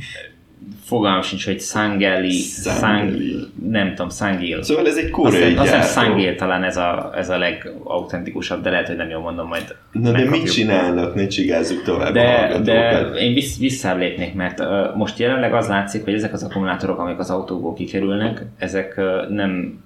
[0.87, 2.41] fogalmam sincs, hogy Sangeli,
[2.81, 3.47] Sangeli.
[3.71, 4.63] nem tudom, Sangil.
[4.63, 8.87] Szóval ez egy koreai Azt hiszem Sangil talán ez a, ez a legautentikusabb, de lehet,
[8.87, 13.35] hogy nem jól mondom, majd Na de mit csinálnak, ne csigázzuk tovább de, de én
[13.35, 17.75] vissz, visszalépnék, mert uh, most jelenleg az látszik, hogy ezek az akkumulátorok, amik az autóból
[17.75, 19.83] kikerülnek, ezek uh, nem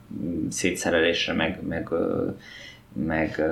[0.48, 1.98] szétszerelésre, meg, meg uh,
[2.92, 3.42] meg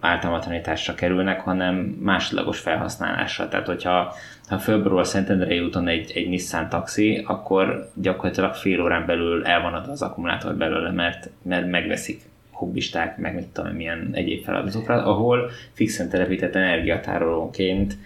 [0.00, 3.48] ártalmatlanításra kerülnek, hanem másodlagos felhasználásra.
[3.48, 4.14] Tehát, hogyha
[4.48, 9.88] ha fölbről a Szentendrei úton egy, egy Nissan taxi, akkor gyakorlatilag fél órán belül elvanad
[9.88, 12.20] az akkumulátor belőle, mert, mert megveszik
[12.50, 17.96] hobbisták, meg mit tudom, milyen egyéb feladatokra, ahol fixen telepített energiatárolóként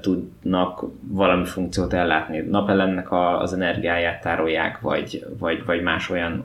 [0.00, 2.38] tudnak valami funkciót ellátni.
[2.38, 6.44] Napelemnek az energiáját tárolják, vagy, vagy, vagy más olyan...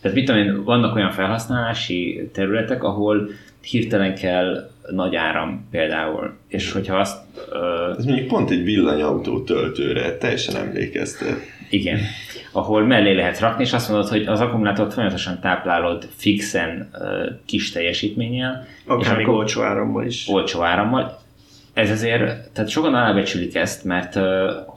[0.00, 3.28] Tehát mit tudom én, vannak olyan felhasználási területek, ahol
[3.60, 7.18] hirtelen kell nagy áram például, és hogyha azt...
[7.98, 11.36] Ez mondjuk pont egy villanyautó töltőre, teljesen emlékeztet.
[11.70, 11.98] Igen,
[12.52, 16.90] ahol mellé lehet rakni, és azt mondod, hogy az akkumulátort folyamatosan táplálod fixen
[17.46, 18.66] kis teljesítménnyel.
[18.86, 20.28] Akár még olcsó árammal is.
[20.28, 21.18] Olcsó árammal,
[21.72, 24.14] ez azért, tehát sokan alábecsülik ezt, mert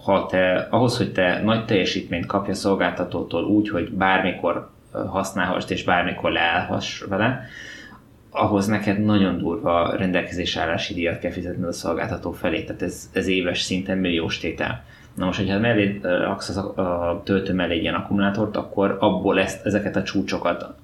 [0.04, 5.84] ha te, ahhoz, hogy te nagy teljesítményt kapja a szolgáltatótól úgy, hogy bármikor használhass és
[5.84, 7.48] bármikor leállhass vele,
[8.30, 13.62] ahhoz neked nagyon durva rendelkezésállási díjat kell fizetni a szolgáltató felé, tehát ez, ez éves
[13.62, 14.84] szinten milliós tétel.
[15.14, 19.96] Na most, hogyha mellé raksz a töltő mellé egy ilyen akkumulátort, akkor abból ezt, ezeket
[19.96, 20.76] a csúcsokat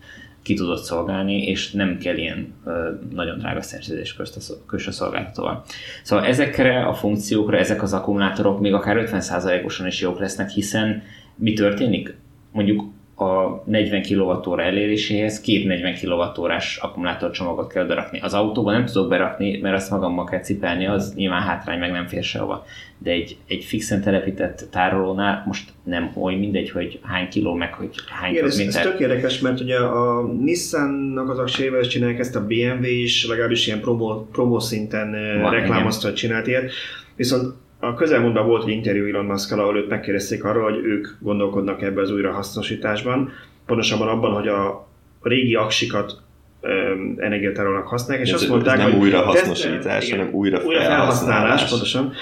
[0.49, 5.63] ki tudod szolgálni, és nem kell ilyen ö, nagyon drága szerződés közt a szolgáltatóval.
[6.03, 11.03] Szóval ezekre a funkciókra, ezek az akkumulátorok még akár 50%-osan is jók lesznek, hiszen
[11.35, 12.15] mi történik?
[12.51, 12.91] Mondjuk
[13.21, 18.19] a 40 kWh eléréséhez két 40 kWh-ás akkumulátorcsomagot kell berakni.
[18.19, 22.07] Az autóban nem tudok berakni, mert azt magammal kell cipelni, az nyilván hátrány, meg nem
[22.07, 22.65] fér sehova.
[22.97, 27.95] De egy, egy fixen telepített tárolónál most nem oly mindegy, hogy hány kiló, meg hogy
[28.19, 32.45] hány Igen, ez, ez tök érdekes, mert ugye a Nissan-nak az aksejével csinálják ezt a
[32.45, 35.11] BMW is, legalábbis ilyen promo, promo szinten
[35.41, 36.71] Van, reklámozta, hogy csinált ilyet.
[37.15, 41.81] Viszont a közelmúltban volt egy interjú Elon musk ahol őt megkérdezték arról, hogy ők gondolkodnak
[41.81, 43.31] ebbe az újrahasznosításban,
[43.65, 44.87] pontosabban abban, hogy a
[45.21, 46.21] régi aksikat
[47.17, 51.69] energiatárolónak használják, és ez, azt mondták, ez nem hogy újrahasznosítás, hanem újra, újra felhasználás.
[51.69, 52.13] pontosan.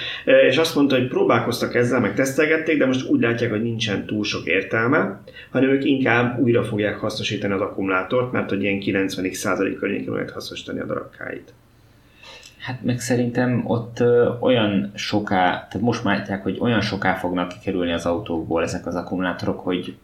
[0.49, 4.24] És azt mondta, hogy próbálkoztak ezzel, meg tesztelgették, de most úgy látják, hogy nincsen túl
[4.24, 9.78] sok értelme, hanem ők inkább újra fogják hasznosítani az akkumulátort, mert hogy ilyen 90 százalék
[9.78, 11.53] környékén lehet hasznosítani a darabkáit.
[12.68, 17.47] Hát meg szerintem ott ö, olyan soká, tehát most már látják, hogy olyan soká fognak
[17.47, 19.97] kikerülni az autókból ezek az akkumulátorok, hogy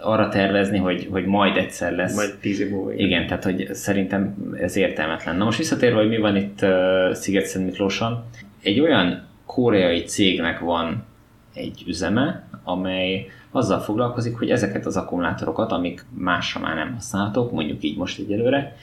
[0.00, 2.14] arra tervezni, hogy, hogy majd egyszer lesz.
[2.14, 2.92] Majd tíz év múlva.
[2.92, 5.36] Igen, tehát hogy szerintem ez értelmetlen.
[5.36, 8.24] Na most visszatérve, hogy mi van itt uh, Sziget-Szent Miklóson,
[8.62, 11.04] egy olyan koreai cégnek van
[11.54, 17.82] egy üzeme, amely azzal foglalkozik, hogy ezeket az akkumulátorokat, amik másra már nem használhatók, mondjuk
[17.82, 18.76] így most egyelőre,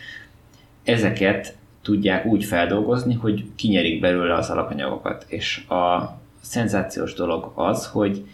[0.84, 5.26] ezeket tudják úgy feldolgozni, hogy kinyerik belőle az alapanyagokat.
[5.28, 8.26] És a szenzációs dolog az, hogy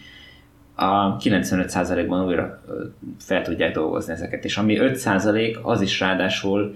[0.76, 2.62] a 95%-ban újra
[3.20, 4.46] fel tudják dolgozni ezeket.
[4.46, 6.76] És ami 5% az is ráadásul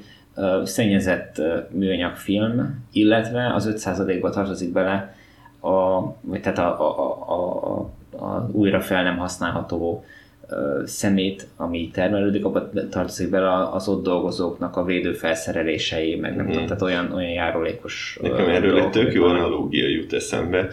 [0.63, 5.15] szennyezett műanyagfilm, illetve az 5%-ba tartozik bele
[5.59, 10.05] a, vagy tehát a, a, a, a, a újra fel nem használható
[10.85, 16.49] szemét, ami termelődik, abban tartozik bele az ott dolgozóknak a védőfelszerelései, meg nem mm.
[16.49, 20.69] tudom, tehát olyan, olyan járulékos Nekem erről egy tök jó analógia jut eszembe,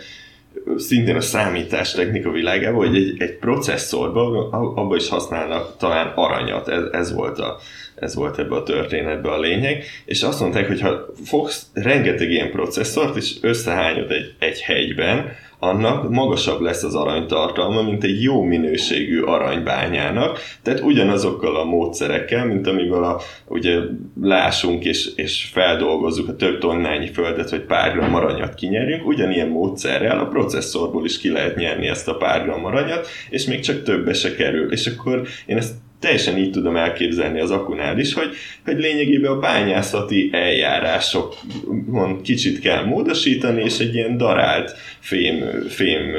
[0.76, 7.12] szintén a számítástechnika világában, hogy egy, egy processzorban, abban is használnak talán aranyat, ez, ez
[7.12, 7.58] volt a,
[7.94, 12.50] ez volt ebbe a történetbe a lényeg, és azt mondták, hogy ha fogsz rengeteg ilyen
[12.50, 15.26] processzort, és összehányod egy, egy hegyben,
[15.60, 22.66] annak magasabb lesz az aranytartalma, mint egy jó minőségű aranybányának, tehát ugyanazokkal a módszerekkel, mint
[22.66, 23.78] amiből a, ugye
[24.20, 30.18] lásunk és, és feldolgozzuk a több tonnányi földet, hogy pár gram aranyat kinyerjünk, ugyanilyen módszerrel
[30.18, 34.12] a processzorból is ki lehet nyerni ezt a pár gram aranyat, és még csak többe
[34.12, 34.72] se kerül.
[34.72, 38.34] És akkor én ezt teljesen így tudom elképzelni az akunál is, hogy,
[38.64, 46.14] hogy lényegében a bányászati eljárásokon kicsit kell módosítani, és egy ilyen darált fém, fém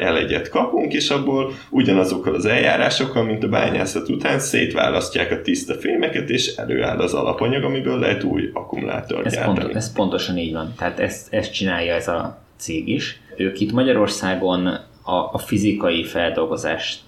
[0.00, 6.30] elegyet kapunk, és abból ugyanazokkal az eljárásokkal, mint a bányászat után szétválasztják a tiszta fémeket,
[6.30, 10.74] és előáll az alapanyag, amiből lehet új akkumulátor ez, pont, ez pontosan így van.
[10.76, 13.20] Tehát ezt, ezt csinálja ez a cég is.
[13.36, 14.66] Ők itt Magyarországon
[15.02, 17.00] a, a fizikai feldolgozást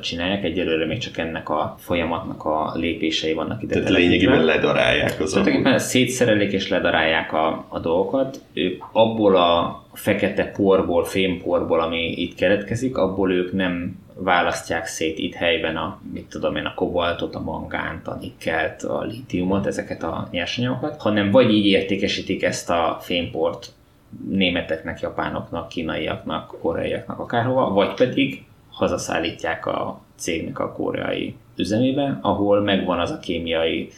[0.00, 3.74] csinálják, egyelőre még csak ennek a folyamatnak a lépései vannak ide.
[3.74, 8.40] Tehát lényegében ledarálják az Tehát szétszerelik és ledarálják a, a dolgokat.
[8.52, 15.34] Ők abból a fekete porból, fémporból, ami itt keletkezik, abból ők nem választják szét itt
[15.34, 20.28] helyben a, mit tudom én, a kobaltot, a mangánt, a nikkelt, a litiumot, ezeket a
[20.30, 23.68] nyersanyagokat, hanem vagy így értékesítik ezt a fémport
[24.28, 28.44] németeknek, japánoknak, kínaiaknak, koreaiaknak, akárhova, vagy pedig
[28.76, 33.88] hazaszállítják a cégnek a koreai üzemébe, ahol megvan az a kémiai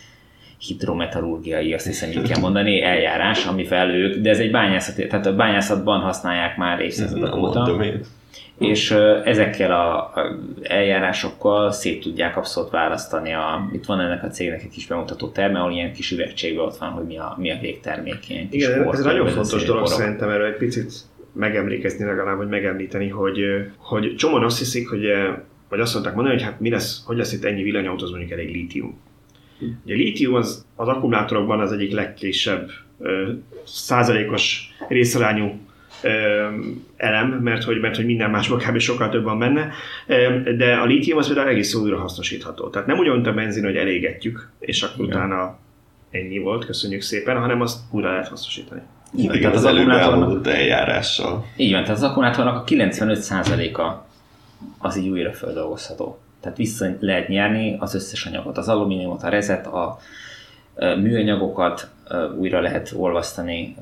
[0.58, 5.34] hidrometalurgiai, azt hiszem így kell mondani, eljárás, amivel ők, de ez egy bányászat, tehát a
[5.34, 7.82] bányászatban használják már évszázadok óta.
[8.58, 8.90] És
[9.24, 10.12] ezekkel a
[10.62, 13.32] eljárásokkal szét tudják abszolút választani.
[13.32, 16.76] A, itt van ennek a cégnek egy kis bemutató terme, ahol ilyen kis üvegcségben ott
[16.76, 18.28] van, hogy mi a, mi a végtermék.
[18.28, 20.92] Ilyen Igen, ez nagyon fontos dolog szerintem erről egy picit
[21.38, 23.40] megemlékezni legalább, vagy megemlíteni, hogy,
[23.76, 25.06] hogy csomóan azt hiszik, hogy
[25.68, 28.30] vagy azt mondták mondani, hogy hát mi lesz, hogy lesz itt ennyi villanyautó, az mondjuk
[28.30, 29.00] elég lítium.
[29.84, 32.70] Ugye a lítium az, az akkumulátorokban az egyik legkisebb
[33.64, 35.60] százalékos részarányú
[36.96, 38.78] elem, mert hogy, mert hogy minden más kb.
[38.78, 39.70] sokkal több van benne,
[40.56, 42.68] de a lítium az például egész újra hasznosítható.
[42.68, 45.16] Tehát nem ugyanúgy a benzin, hogy elégetjük, és akkor Igen.
[45.16, 45.58] utána
[46.10, 48.80] ennyi volt, köszönjük szépen, hanem azt újra lehet hasznosítani.
[49.14, 51.44] Igen, tehát az, az előbb eljárással.
[51.56, 54.06] Így van, tehát az akkumulátornak a 95%-a
[54.78, 56.18] az így újra feldolgozható.
[56.40, 59.98] Tehát vissza lehet nyerni az összes anyagot, az alumíniumot, a rezet, a
[60.78, 61.90] műanyagokat
[62.38, 63.76] újra lehet olvasztani,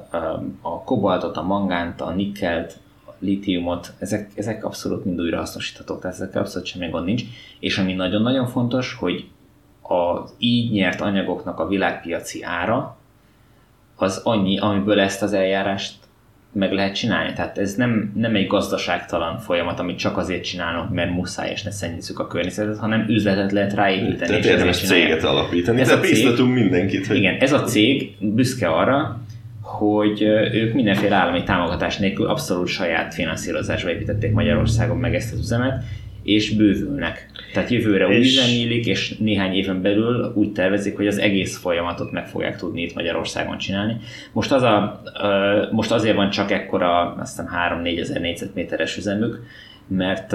[0.61, 6.17] a kobaltot, a mangánt, a nikkelt, a litiumot, ezek, ezek abszolút mind újra hasznosíthatók, tehát
[6.17, 7.23] ezekkel abszolút semmi gond nincs.
[7.59, 9.29] És ami nagyon-nagyon fontos, hogy
[9.83, 12.97] az így nyert anyagoknak a világpiaci ára
[13.97, 15.95] az annyi, amiből ezt az eljárást
[16.53, 17.33] meg lehet csinálni.
[17.33, 21.71] Tehát ez nem, nem egy gazdaságtalan folyamat, amit csak azért csinálunk, mert muszáj, és ne
[21.71, 24.17] szennyizzük a környezetet, hanem üzletet lehet ráépíteni.
[24.17, 25.81] Tehát érdemes céget alapítani.
[25.81, 27.07] Ez a cég, mindenkit.
[27.07, 27.17] Hogy...
[27.17, 29.21] Igen, ez a cég büszke arra,
[29.63, 30.23] hogy
[30.53, 35.83] ők mindenféle állami támogatás nélkül abszolút saját finanszírozásba építették Magyarországon meg ezt az üzemet,
[36.27, 37.27] és bővülnek.
[37.53, 42.13] Tehát jövőre új üzem nyílik, és néhány éven belül úgy tervezik, hogy az egész folyamatot
[42.13, 43.97] meg fogják tudni itt Magyarországon csinálni.
[44.33, 45.03] Most, az a,
[45.71, 49.43] most azért van csak ekkora, azt hiszem 3-4 ezer négyzetméteres üzemük,
[49.89, 50.33] mert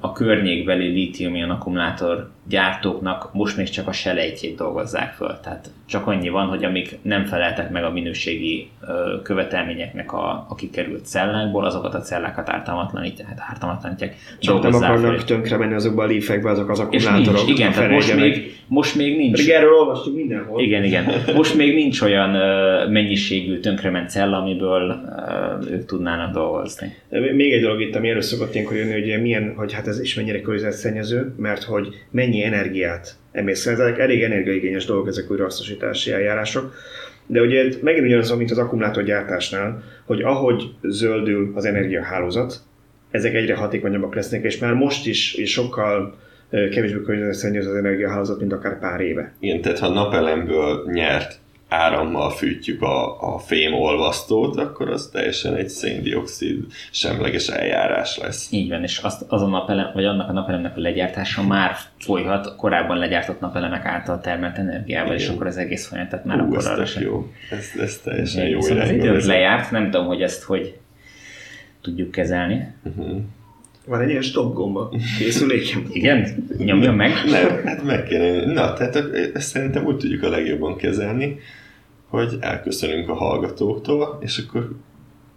[0.00, 5.38] a környékbeli lítium akkumulátor gyártóknak most még csak a selejtjét dolgozzák föl.
[5.42, 10.54] Tehát csak annyi van, hogy amik nem feleltek meg a minőségi ö, követelményeknek a, a
[10.54, 14.16] kikerült cellákból, azokat a cellákat ártalmatlanítják, hát ártalmatlanítják.
[14.38, 17.40] Csak nem akarnak tönkre menni azokba a lífekbe, azok az akkumulátorok.
[17.40, 19.36] És nincs, igen, tehát most még, most még nincs.
[19.36, 20.60] Pedig erről olvastuk mindenhol.
[20.60, 21.12] Igen, igen.
[21.34, 25.00] Most még nincs olyan ö, mennyiségű tönkrement cella, amiből
[25.60, 26.96] ö, ők tudnának dolgozni.
[27.08, 30.14] Még egy dolog itt, ami először szokott ilyenkor jönni, hogy milyen, hogy hát ez is
[30.14, 33.66] mennyire környezetszennyező, mert hogy mennyi energiát emész.
[33.66, 36.74] Ezek elég energiaigényes dolgok, ezek újrahasznosítási eljárások.
[37.26, 42.60] De ugye megint ugyanaz, mint az akkumulátorgyártásnál, hogy ahogy zöldül az energiahálózat,
[43.10, 46.18] ezek egyre hatékonyabbak lesznek, és már most is, is sokkal
[46.50, 49.34] kevésbé környezetszennyező az energiahálózat, mint akár pár éve.
[49.40, 51.38] Igen, tehát ha napelemből nyert
[51.72, 58.48] árammal fűtjük a, a fém olvasztót, akkor az teljesen egy széndiokszid semleges eljárás lesz.
[58.52, 62.56] Így van, és azt, az a napelem, vagy annak a napelemnek a legyártása már folyhat
[62.56, 65.26] korábban legyártott napelemek által termelt energiával, Igen.
[65.26, 67.02] és akkor az egész folyamatot már Ú, akkor arra sem.
[67.02, 67.26] jó.
[67.50, 70.76] Ez, ez teljesen Igen, jó Az idő lejárt, nem tudom, hogy ezt hogy
[71.82, 72.66] tudjuk kezelni.
[72.84, 73.20] Uh-huh.
[73.86, 75.86] Van egy ilyen stop gomba készülékem.
[75.92, 76.46] Igen?
[76.58, 77.10] Nyomjon meg?
[77.30, 78.44] Nem, hát meg kéne.
[78.44, 78.96] Na, tehát
[79.34, 81.38] ezt szerintem úgy tudjuk a legjobban kezelni,
[82.12, 84.70] hogy elköszönünk a hallgatóktól, és akkor,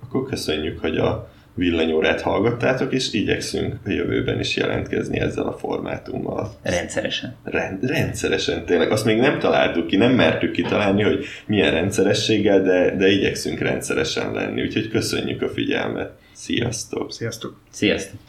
[0.04, 6.52] akkor köszönjük, hogy a villanyórát hallgattátok, és igyekszünk a jövőben is jelentkezni ezzel a formátummal.
[6.62, 7.36] Rendszeresen.
[7.44, 8.92] Rend, rendszeresen, tényleg.
[8.92, 14.32] Azt még nem találtuk ki, nem mertük kitalálni, hogy milyen rendszerességgel, de, de igyekszünk rendszeresen
[14.32, 16.12] lenni, úgyhogy köszönjük a figyelmet.
[16.34, 17.12] Sziasztok!
[17.12, 17.60] Sziasztok!
[17.72, 18.20] Sziasztok!